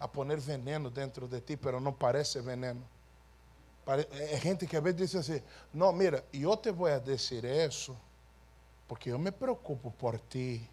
a 0.00 0.10
poner 0.10 0.40
veneno 0.40 0.90
dentro 0.90 1.28
de 1.28 1.40
ti, 1.40 1.56
pero 1.56 1.78
no 1.78 1.96
parece 1.96 2.40
veneno. 2.40 2.80
Hay 3.86 4.40
gente 4.40 4.66
que 4.66 4.76
a 4.76 4.80
veces 4.80 5.00
dice 5.02 5.18
así, 5.18 5.42
no, 5.72 5.92
mira, 5.92 6.24
yo 6.32 6.58
te 6.58 6.72
voy 6.72 6.90
a 6.90 6.98
decir 6.98 7.46
eso 7.46 7.96
porque 8.88 9.10
yo 9.10 9.20
me 9.20 9.30
preocupo 9.30 9.92
por 9.92 10.18
ti. 10.18 10.68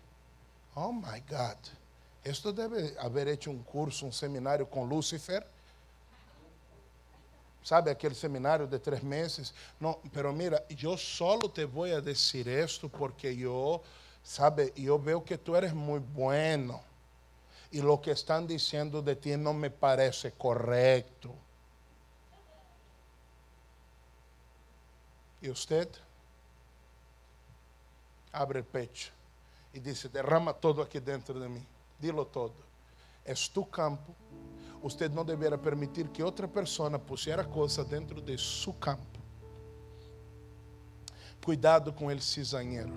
Oh 0.74 0.92
my 0.92 1.20
God. 1.30 1.58
Esto 2.24 2.52
debe 2.52 2.96
haber 3.00 3.28
hecho 3.28 3.52
un 3.52 3.62
curso, 3.62 4.08
un 4.08 4.12
seminario 4.12 4.68
con 4.68 4.90
Lucifer 4.90 5.46
sabe, 7.64 7.92
aquel 7.92 8.14
seminario 8.14 8.68
de 8.68 8.78
tres 8.78 9.02
meses. 9.02 9.54
No, 9.80 10.00
pero 10.14 10.32
mira, 10.32 10.64
yo 10.70 10.98
solo 10.98 11.50
te 11.50 11.66
voy 11.66 11.92
a 11.92 12.02
decir 12.02 12.48
esto 12.48 12.90
porque 12.90 13.36
yo, 13.36 13.82
sabe, 14.22 14.74
yo 14.76 15.00
veo 15.00 15.24
que 15.24 15.38
tú 15.38 15.56
eres 15.56 15.74
muy 15.74 16.00
bueno 16.00 16.82
y 17.72 17.82
lo 17.82 18.00
que 18.00 18.12
están 18.12 18.46
diciendo 18.46 19.02
de 19.02 19.16
ti 19.16 19.36
no 19.36 19.54
me 19.54 19.72
parece 19.72 20.32
correcto. 20.34 21.34
Y 25.42 25.50
usted 25.50 25.90
abre 28.32 28.60
el 28.60 28.66
pecho 28.66 29.12
y 29.74 29.80
dice, 29.80 30.08
derrama 30.08 30.54
todo 30.54 30.82
aquí 30.82 31.00
dentro 31.00 31.40
de 31.40 31.50
mí, 31.50 31.66
dilo 32.00 32.26
todo. 32.28 32.54
Es 33.26 33.50
tu 33.50 33.68
campo, 33.70 34.14
Você 34.84 35.08
não 35.08 35.24
deverá 35.24 35.58
permitir 35.58 36.10
que 36.10 36.22
outra 36.22 36.46
pessoa 36.46 37.00
pusiera 37.00 37.46
coisa 37.46 37.86
dentro 37.86 38.22
de 38.22 38.38
seu 38.38 38.74
campo. 38.74 39.18
Cuidado 41.42 41.94
com 41.94 42.12
el 42.12 42.22
cizañero. 42.22 42.94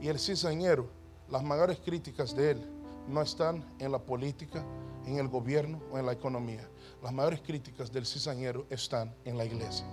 E 0.00 0.08
el 0.08 0.18
cizañero, 0.18 0.90
as 1.32 1.42
maiores 1.42 1.78
críticas 1.78 2.32
dele 2.32 2.66
não 3.06 3.22
estão 3.22 3.62
em 3.78 3.86
la 3.86 4.00
política, 4.00 4.64
em 5.04 5.18
el 5.18 5.28
governo 5.28 5.80
ou 5.92 5.98
em 5.98 6.02
la 6.02 6.12
economia. 6.12 6.68
As 7.04 7.12
maiores 7.12 7.38
críticas 7.38 7.88
del 7.88 8.04
cizañero 8.04 8.66
estão 8.68 9.08
em 9.24 9.32
la 9.32 9.44
igreja. 9.44 9.84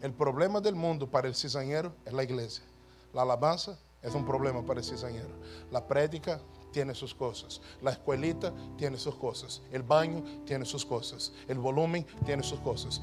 El 0.00 0.12
problema 0.12 0.60
del 0.60 0.76
mundo 0.76 1.10
para 1.10 1.26
el 1.26 1.34
cizañero 1.34 1.92
es 2.06 2.12
la 2.12 2.22
iglesia. 2.22 2.64
La 3.12 3.22
alabanza 3.22 3.76
es 4.02 4.14
un 4.14 4.24
problema 4.24 4.64
para 4.64 4.78
el 4.78 4.86
cizañero. 4.86 5.34
La 5.72 5.86
prédica 5.86 6.40
tiene 6.72 6.94
sus 6.94 7.14
cosas. 7.14 7.60
La 7.82 7.92
escuelita 7.92 8.52
tiene 8.76 8.96
sus 8.96 9.14
cosas. 9.14 9.62
El 9.70 9.82
baño 9.82 10.22
tiene 10.44 10.64
sus 10.64 10.84
cosas. 10.84 11.32
El 11.48 11.58
volumen 11.58 12.06
tiene 12.24 12.42
sus 12.42 12.60
cosas. 12.60 13.00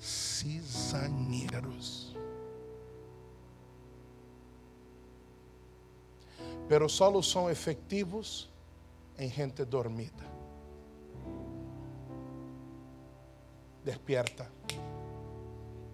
Cizañeros. 0.00 2.16
Pero 6.68 6.88
solo 6.88 7.22
son 7.22 7.50
efectivos 7.50 8.50
en 9.16 9.30
gente 9.30 9.64
dormida. 9.64 10.30
Despierta 13.84 14.50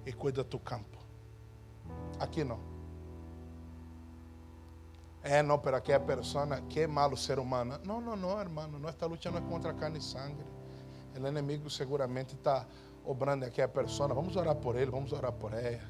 e 0.06 0.12
cuida 0.12 0.44
tu 0.44 0.62
campo. 0.62 1.00
Aqui 2.20 2.44
não. 2.44 2.69
É, 5.22 5.42
não, 5.42 5.58
para 5.58 5.76
aquela 5.76 6.00
pessoa, 6.00 6.46
que 6.68 6.86
malo 6.86 7.16
ser 7.16 7.38
humano. 7.38 7.78
Não, 7.84 8.00
não, 8.00 8.16
não, 8.16 8.40
hermano. 8.40 8.78
Nossa 8.78 9.04
luta 9.06 9.30
não 9.30 9.38
é 9.38 9.42
contra 9.42 9.72
carne 9.74 9.98
e 9.98 10.02
sangue. 10.02 10.42
O 11.14 11.26
inimigo 11.26 11.68
seguramente 11.68 12.34
está 12.34 12.66
obrando 13.04 13.44
a 13.44 13.68
pessoa. 13.68 14.14
Vamos 14.14 14.36
orar 14.36 14.56
por 14.56 14.76
ele, 14.76 14.90
vamos 14.90 15.12
orar 15.12 15.32
por 15.32 15.52
ela. 15.52 15.82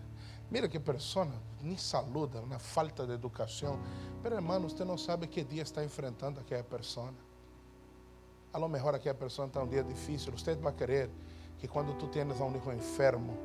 Mira 0.51 0.69
que 0.69 0.81
pessoa 0.81 1.29
nem 1.62 1.77
saluda, 1.77 2.40
na 2.40 2.59
falta 2.59 3.07
de 3.07 3.12
educação. 3.12 3.79
Mas, 4.21 4.33
hermano, 4.33 4.69
você 4.69 4.85
não 4.85 4.99
sabe 4.99 5.29
que 5.29 5.45
dia 5.45 5.62
está 5.62 5.85
enfrentando 5.85 6.40
aquela 6.40 6.64
pessoa. 6.64 7.14
A 8.53 8.59
lo 8.59 8.69
mejor 8.69 8.97
aquela 8.97 9.14
pessoa 9.14 9.47
está 9.47 9.62
um 9.62 9.69
dia 9.69 9.85
difícil. 9.85 10.33
Você 10.33 10.57
vai 10.57 10.73
querer 10.73 11.09
que 11.59 11.69
quando 11.69 11.97
tu 11.99 12.09
tienes 12.09 12.40
a 12.40 12.45
um 12.45 12.57
hijo 12.57 12.73
enfermo, 12.73 13.38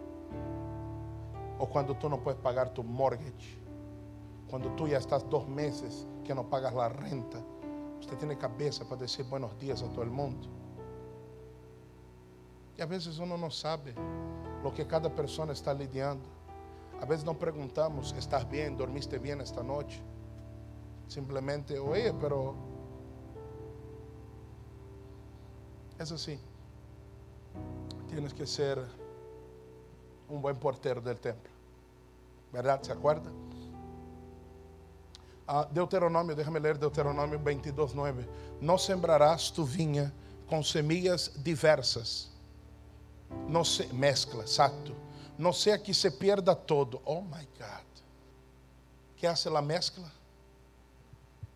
ou 1.59 1.67
quando 1.67 1.93
tu 1.93 2.09
não 2.09 2.17
puedes 2.17 2.41
pagar 2.41 2.69
tu 2.69 2.83
mortgage, 2.83 3.64
Cuando 4.49 4.69
tú 4.75 4.87
ya 4.87 4.97
estás 4.97 5.27
dos 5.29 5.47
meses 5.47 6.07
que 6.23 6.35
no 6.35 6.49
pagas 6.49 6.73
la 6.73 6.89
renta, 6.89 7.39
usted 7.99 8.17
tiene 8.17 8.37
cabeza 8.37 8.83
para 8.85 9.01
decir 9.01 9.25
buenos 9.25 9.57
días 9.59 9.81
a 9.81 9.91
todo 9.91 10.03
el 10.03 10.11
mundo. 10.11 10.47
Y 12.77 12.81
a 12.81 12.85
veces 12.85 13.17
uno 13.19 13.37
no 13.37 13.49
sabe 13.49 13.95
lo 14.63 14.73
que 14.73 14.85
cada 14.85 15.13
persona 15.13 15.53
está 15.53 15.73
lidiando. 15.73 16.27
A 17.01 17.05
veces 17.05 17.25
no 17.25 17.37
preguntamos, 17.37 18.13
¿estás 18.17 18.49
bien? 18.49 18.77
¿Dormiste 18.77 19.17
bien 19.17 19.41
esta 19.41 19.63
noche? 19.63 20.01
Simplemente, 21.07 21.77
oye, 21.79 22.13
pero 22.13 22.55
es 25.99 26.11
así. 26.11 26.39
Tienes 28.09 28.33
que 28.33 28.45
ser 28.45 28.83
un 30.29 30.41
buen 30.41 30.57
portero 30.57 31.01
del 31.01 31.19
templo. 31.19 31.51
¿Verdad? 32.51 32.81
¿Se 32.81 32.91
acuerdan? 32.91 33.44
Deuteronômio, 35.71 36.35
déjame 36.35 36.59
ler 36.59 36.77
Deuteronômio 36.77 37.37
22, 37.37 37.93
9. 37.93 38.27
Não 38.59 38.77
sembrarás 38.77 39.51
tu 39.51 39.63
vinha 39.63 40.13
com 40.47 40.63
semillas 40.63 41.31
diversas. 41.37 42.31
Não 43.47 43.63
se 43.63 43.85
mescla, 43.93 44.43
exacto. 44.43 44.95
Não 45.37 45.53
seja 45.53 45.77
que 45.77 45.93
se 45.93 46.09
pierda 46.09 46.55
todo. 46.55 47.01
Oh 47.05 47.21
my 47.21 47.47
God. 47.57 47.85
Que 49.17 49.27
hace 49.27 49.49
la 49.49 49.61
mezcla? 49.61 50.11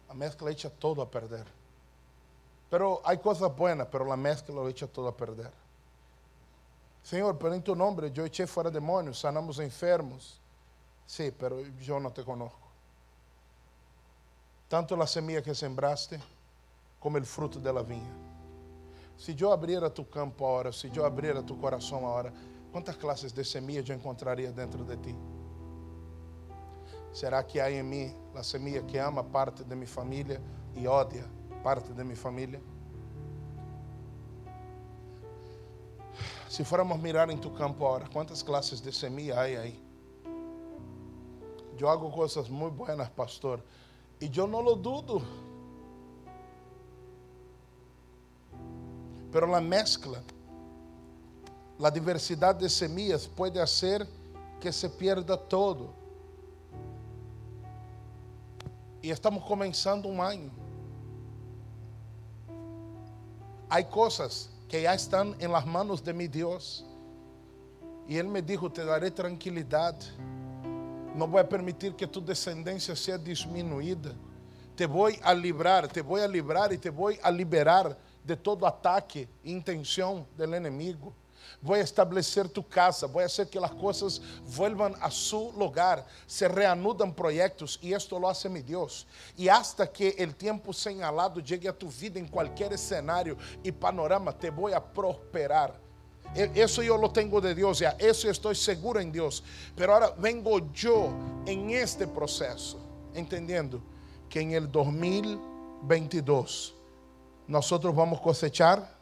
A 0.08 0.14
mezcla 0.14 0.52
echa 0.52 0.70
todo 0.70 1.02
a 1.02 1.10
perder. 1.10 1.46
Pero 2.70 3.02
hay 3.04 3.18
cosas 3.18 3.56
buenas, 3.56 3.88
pero 3.88 4.06
la 4.06 4.18
mezcla 4.18 4.62
echa 4.70 4.88
todo 4.88 5.08
a 5.08 5.16
perder. 5.16 5.52
Senhor, 7.04 7.36
pero 7.38 7.56
em 7.56 7.62
tu 7.62 7.76
nome 7.76 8.12
eu 8.16 8.26
eché 8.26 8.46
fora 8.46 8.70
demônios, 8.70 9.20
sanamos 9.20 9.60
enfermos. 9.60 10.40
Sí, 11.08 11.32
pero 11.32 11.60
eu 11.60 12.00
não 12.00 12.12
te 12.12 12.24
conozco. 12.24 12.69
Tanto 14.70 14.94
a 15.02 15.08
semilla 15.08 15.42
que 15.42 15.52
sembraste, 15.56 16.20
como 17.00 17.18
o 17.18 17.26
fruto 17.26 17.60
da 17.60 17.82
vinha. 17.82 18.16
Se 19.18 19.36
eu 19.38 19.52
abrir 19.52 19.82
tu 19.90 20.06
campo 20.06 20.46
agora, 20.46 20.72
se 20.72 20.92
eu 20.96 21.04
abrir 21.04 21.42
tu 21.44 21.56
coração 21.56 22.06
agora, 22.08 22.32
quantas 22.72 22.96
classes 22.96 23.32
de 23.32 23.44
semilla 23.44 23.84
eu 23.88 23.96
encontraria 23.96 24.52
dentro 24.52 24.86
de 24.86 24.96
ti? 24.98 25.16
Será 27.12 27.42
que 27.42 27.60
há 27.60 27.72
em 27.72 27.82
mim 27.82 28.16
a 28.36 28.44
semilla 28.44 28.84
que 28.84 29.00
ama 29.00 29.24
parte 29.24 29.64
de 29.64 29.76
minha 29.76 29.88
família 29.88 30.40
e 30.76 30.88
odia 30.88 31.26
parte 31.64 31.92
de 31.92 32.04
minha 32.04 32.16
família? 32.16 32.62
Se 36.48 36.64
formos 36.64 37.00
mirar 37.00 37.28
em 37.32 37.38
tu 37.38 37.50
campo 37.50 37.88
agora, 37.88 38.08
quantas 38.14 38.44
classes 38.44 38.80
de 38.80 38.92
semilla 38.92 39.40
há 39.40 39.42
aí? 39.42 39.84
Eu 41.80 41.90
hago 41.90 42.12
coisas 42.12 42.50
muito 42.50 42.76
buenas, 42.76 43.10
pastor, 43.10 43.64
e 44.22 44.30
eu 44.38 44.48
não 44.48 44.62
lo 44.62 44.76
dudo. 44.76 45.22
Pero 49.32 49.54
a 49.54 49.62
mezcla, 49.62 50.24
a 51.82 51.90
diversidade 51.90 52.60
de 52.60 52.70
semillas 52.70 53.28
pode 53.28 53.66
ser 53.68 54.08
que 54.60 54.72
se 54.72 54.90
pierda 54.90 55.38
todo. 55.38 55.94
E 59.02 59.10
estamos 59.10 59.44
começando 59.46 60.08
um 60.08 60.22
ano. 60.22 60.52
Há 63.70 63.84
coisas 63.84 64.50
que 64.68 64.82
já 64.82 64.96
estão 64.96 65.36
em 65.40 65.48
las 65.48 65.66
manos 65.66 66.02
de 66.02 66.12
mi 66.12 66.28
Deus. 66.28 66.84
E 68.08 68.18
Ele 68.18 68.28
me 68.28 68.42
dijo: 68.42 68.70
Te 68.70 68.84
daré 68.84 69.10
tranquilidade. 69.10 70.12
Não 71.20 71.28
vou 71.28 71.44
permitir 71.44 71.92
que 71.96 72.08
tu 72.08 72.22
descendência 72.22 72.96
seja 72.96 73.20
diminuída. 73.20 74.16
Te 74.74 74.88
vou 74.88 75.12
a 75.22 75.34
livrar, 75.34 75.86
te 75.90 76.02
vou 76.02 76.16
a 76.16 76.26
livrar 76.26 76.72
e 76.72 76.78
te 76.78 76.90
vou 76.90 77.14
a 77.22 77.30
liberar 77.30 77.98
de 78.24 78.38
todo 78.38 78.66
ataque 78.66 79.28
e 79.44 79.52
intenção 79.52 80.26
do 80.38 80.56
inimigo. 80.56 81.14
Vou 81.62 81.76
estabelecer 81.76 82.48
tu 82.48 82.64
casa, 82.64 83.06
vou 83.06 83.22
fazer 83.22 83.48
que 83.48 83.58
as 83.58 83.72
coisas 83.72 84.22
vuelvan 84.46 84.96
a 85.02 85.10
su 85.10 85.52
lugar, 85.58 86.06
se 86.26 86.48
reanudam 86.48 87.12
projetos 87.12 87.78
e 87.82 87.92
isto 87.92 88.18
lo 88.18 88.30
hace 88.30 88.48
mi 88.48 88.62
Deus. 88.62 89.06
E 89.38 89.50
hasta 89.50 89.86
que 89.86 90.16
o 90.24 90.34
tempo 90.34 90.72
señalado 90.72 91.46
chegue 91.46 91.68
a 91.68 91.74
tu 91.74 91.90
vida 91.90 92.18
em 92.18 92.26
qualquer 92.26 92.78
cenário 92.78 93.38
e 93.62 93.74
panorama, 93.74 94.32
te 94.32 94.50
vou 94.50 94.74
a 94.74 94.80
prosperar. 94.80 95.89
Eso 96.36 96.84
yo 96.84 96.98
lo 96.98 97.12
tengo 97.12 97.42
de 97.42 97.56
Dios, 97.56 97.80
ya 97.80 97.96
eso 98.00 98.30
estoy 98.30 98.54
seguro 98.56 99.00
en 99.00 99.12
Dios. 99.12 99.44
Pero 99.76 99.94
ahora 99.94 100.14
vengo 100.18 100.72
yo 100.72 101.10
en 101.46 101.72
este 101.72 102.08
proceso, 102.08 102.80
entendiendo 103.14 103.82
que 104.30 104.40
en 104.42 104.52
el 104.52 104.72
2022 104.72 106.76
nosotros 107.48 107.96
vamos 107.96 108.20
a 108.20 108.22
cosechar 108.22 109.00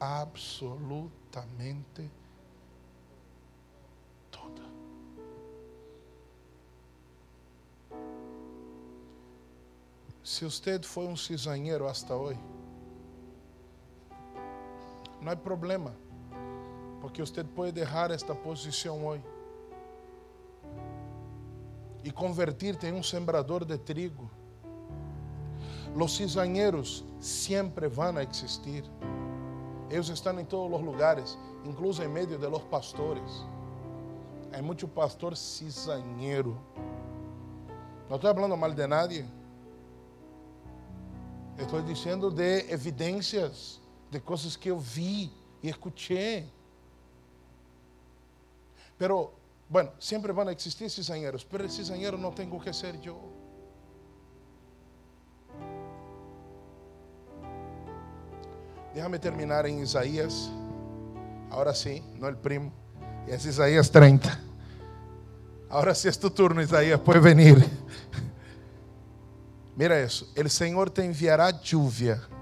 absolutamente 0.00 2.10
toda. 4.30 4.64
Se 10.22 10.44
você 10.44 10.82
foi 10.82 11.06
um 11.06 11.16
cizañeiro 11.16 11.86
hasta 11.86 12.16
hoje, 12.16 12.40
não 15.24 15.32
há 15.32 15.36
problema, 15.36 15.96
porque 17.00 17.22
você 17.22 17.42
pode 17.42 17.72
deixar 17.72 18.10
esta 18.10 18.34
posição 18.34 19.06
hoje 19.06 19.24
e 22.04 22.10
convertir-te 22.10 22.86
em 22.86 22.92
um 22.92 23.02
sembrador 23.02 23.64
de 23.64 23.78
trigo. 23.78 24.30
Os 25.94 26.16
cizañeros 26.16 27.02
sempre 27.18 27.88
vão 27.88 28.20
existir. 28.20 28.84
Eles 29.88 30.08
estão 30.08 30.38
em 30.38 30.44
todos 30.44 30.78
os 30.78 30.84
lugares, 30.84 31.38
incluso 31.64 32.02
em 32.02 32.08
meio 32.08 32.26
de 32.26 32.46
los 32.46 32.62
pastores. 32.64 33.46
Há 34.52 34.60
muito 34.60 34.86
pastor 34.86 35.34
cizañero. 35.36 36.60
Não 38.10 38.16
estou 38.16 38.34
falando 38.34 38.56
mal 38.56 38.72
de 38.72 38.86
nadie. 38.86 39.24
Estou 41.56 41.80
dizendo 41.80 42.30
de 42.30 42.70
evidências, 42.70 43.80
de 44.14 44.20
coisas 44.20 44.54
que 44.54 44.70
eu 44.70 44.78
vi 44.78 45.28
e 45.60 45.68
escutei. 45.68 46.48
Pero, 48.96 49.32
bueno, 49.68 49.90
sempre 49.98 50.32
vão 50.32 50.48
existir 50.50 50.88
cizañeros, 50.88 51.42
pero 51.42 51.64
el 51.64 52.18
não 52.18 52.30
tenho 52.30 52.60
que 52.60 52.72
ser 52.72 52.94
eu. 53.04 53.32
Déjame 58.94 59.18
terminar 59.18 59.66
em 59.66 59.82
Isaías. 59.82 60.48
Agora 61.50 61.74
sim, 61.74 62.00
não 62.20 62.28
el 62.28 62.36
primo. 62.36 62.72
É 63.26 63.34
Isaías 63.34 63.88
30. 63.88 64.30
Agora 65.68 65.92
sim 65.92 66.06
é 66.06 66.12
tu 66.12 66.30
turno, 66.30 66.62
Isaías, 66.62 67.00
pode 67.00 67.18
venir. 67.18 67.56
Mira 69.76 70.00
isso. 70.00 70.32
O 70.36 70.48
Senhor 70.48 70.88
te 70.90 71.02
enviará 71.02 71.50
lluvia 71.50 72.33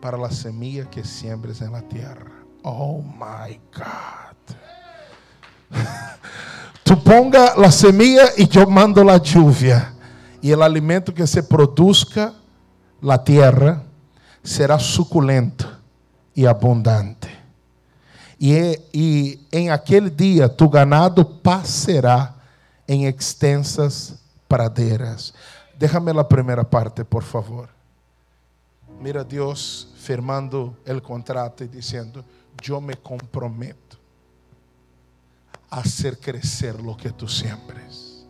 para 0.00 0.24
a 0.26 0.30
semilla 0.30 0.88
que 0.88 1.04
siembres 1.04 1.60
en 1.60 1.72
la 1.72 1.82
tierra. 1.82 2.32
Oh 2.62 3.02
my 3.02 3.60
God. 3.74 4.56
Tu 6.82 7.00
ponga 7.04 7.54
la 7.56 7.70
semilla 7.70 8.24
y 8.36 8.48
yo 8.48 8.66
mando 8.66 9.04
la 9.04 9.18
lluvia. 9.18 9.94
Y 10.42 10.50
el 10.50 10.60
alimento 10.62 11.14
que 11.14 11.26
se 11.26 11.42
produzca 11.42 12.34
la 13.00 13.22
tierra 13.22 13.82
será 14.42 14.78
suculento 14.78 15.70
y 16.34 16.46
abundante. 16.46 17.28
Y, 18.38 18.58
y 18.92 19.46
en 19.52 19.70
aquel 19.70 20.16
día 20.16 20.48
tu 20.48 20.68
ganado 20.68 21.40
pasará 21.40 22.34
en 22.88 23.02
extensas 23.02 24.18
praderas. 24.48 25.32
Déjame 25.78 26.12
la 26.12 26.26
primera 26.26 26.68
parte, 26.68 27.04
por 27.04 27.22
favor. 27.22 27.68
Mira 29.00 29.24
Deus 29.24 29.88
firmando 29.96 30.76
o 30.86 31.00
contrato 31.00 31.64
e 31.64 31.68
dizendo: 31.68 32.22
Eu 32.68 32.80
me 32.82 32.94
comprometo 32.94 33.98
a 35.70 35.80
hacer 35.80 36.18
crescer 36.18 36.74
lo 36.74 36.94
que 36.94 37.10
tu 37.10 37.26
siembres. 37.26 38.26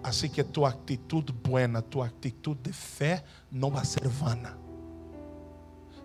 Assim 0.00 0.28
que 0.28 0.44
tu 0.44 0.64
actitud 0.64 1.32
buena, 1.32 1.82
tu 1.82 2.00
actitud 2.00 2.56
de 2.62 2.72
fé 2.72 3.24
não 3.50 3.70
vai 3.70 3.84
ser 3.84 4.06
vana. 4.06 4.56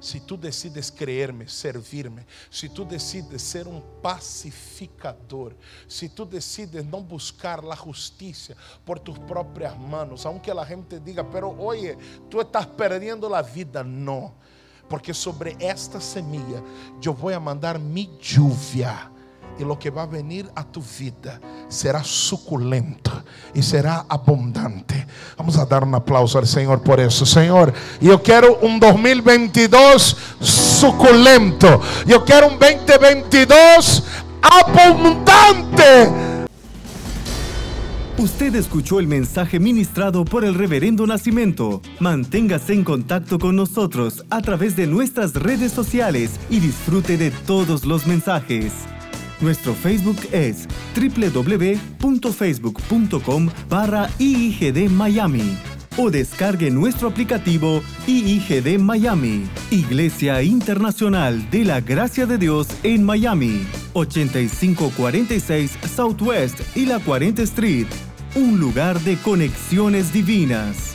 Se 0.04 0.20
tu 0.20 0.36
decides 0.36 0.92
creer-me, 0.92 1.48
servir-me, 1.48 2.26
se 2.52 2.68
tu 2.68 2.84
decides 2.84 3.42
ser 3.42 3.70
um 3.70 3.80
pacificador, 4.02 5.54
se 5.88 6.10
tu 6.10 6.26
decides 6.26 6.86
não 6.86 7.02
buscar 7.02 7.64
a 7.64 7.74
justiça 7.74 8.54
por 8.86 9.00
tus 9.00 9.18
próprias 9.18 9.78
manos, 9.78 10.26
aunque 10.26 10.52
a 10.52 10.66
gente 10.66 11.00
diga, 11.00 11.24
pero 11.24 11.58
oye, 11.58 11.98
tu 12.30 12.42
estás 12.42 12.66
perdiendo 12.66 13.34
a 13.34 13.42
vida, 13.42 13.82
não, 13.82 14.36
porque 14.90 15.14
sobre 15.14 15.56
esta 15.58 16.02
semilla 16.02 16.62
eu 17.02 17.14
vou 17.14 17.40
mandar 17.40 17.80
mi 17.80 18.12
lluvia 18.22 19.13
e 19.60 19.64
lo 19.64 19.78
que 19.78 19.92
vai 19.92 20.08
venir 20.08 20.50
a 20.56 20.64
tu 20.64 20.82
vida 20.82 21.40
será 21.70 22.04
suculento 22.04 23.24
e 23.54 23.62
será 23.62 24.06
abundante. 24.10 25.06
Vamos 25.38 25.58
a 25.58 25.66
dar 25.66 25.84
um 25.84 25.96
aplauso 25.96 26.38
ao 26.38 26.46
Senhor 26.46 26.80
por 26.80 27.00
isso, 27.00 27.26
Senhor. 27.26 27.74
E 28.02 28.08
eu 28.08 28.20
quero 28.20 28.58
um 28.62 28.80
2022 28.80 30.16
suculento. 30.40 31.68
Eu 32.08 32.22
quero 32.22 32.48
um 32.48 32.58
2022 32.58 34.04
abundante. 34.42 36.34
Usted 38.18 38.56
escuchó 38.56 39.00
el 39.00 39.08
mensaje 39.08 39.60
ministrado 39.60 40.24
por 40.24 40.46
el 40.46 40.54
reverendo 40.54 41.06
Nacimiento. 41.08 41.82
Manténgase 42.00 42.74
en 42.74 42.84
contacto 42.84 43.40
con 43.40 43.56
nosotros 43.56 44.24
a 44.30 44.42
través 44.42 44.76
de 44.76 44.88
nuestras 44.88 45.34
redes 45.34 45.72
sociales 45.72 46.40
y 46.50 46.60
disfrute 46.60 47.18
de 47.18 47.32
todos 47.32 47.86
los 47.86 48.06
mensajes. 48.06 48.72
Nuestro 49.44 49.74
Facebook 49.74 50.18
es 50.32 50.68
www.facebook.com 50.96 53.50
barra 53.68 54.10
IIGD 54.18 54.90
Miami 54.90 55.58
o 55.98 56.10
descargue 56.10 56.72
nuestro 56.72 57.10
aplicativo 57.10 57.84
IIGD 58.08 58.80
Miami, 58.80 59.44
Iglesia 59.70 60.42
Internacional 60.44 61.50
de 61.52 61.66
la 61.66 61.82
Gracia 61.82 62.26
de 62.26 62.38
Dios 62.38 62.70
en 62.84 63.04
Miami, 63.04 63.68
8546 63.92 65.78
Southwest 65.94 66.62
y 66.78 66.86
la 66.86 67.00
40 67.00 67.42
Street, 67.44 67.88
un 68.36 68.62
lugar 68.62 68.98
de 69.02 69.18
conexiones 69.18 70.14
divinas. 70.14 70.93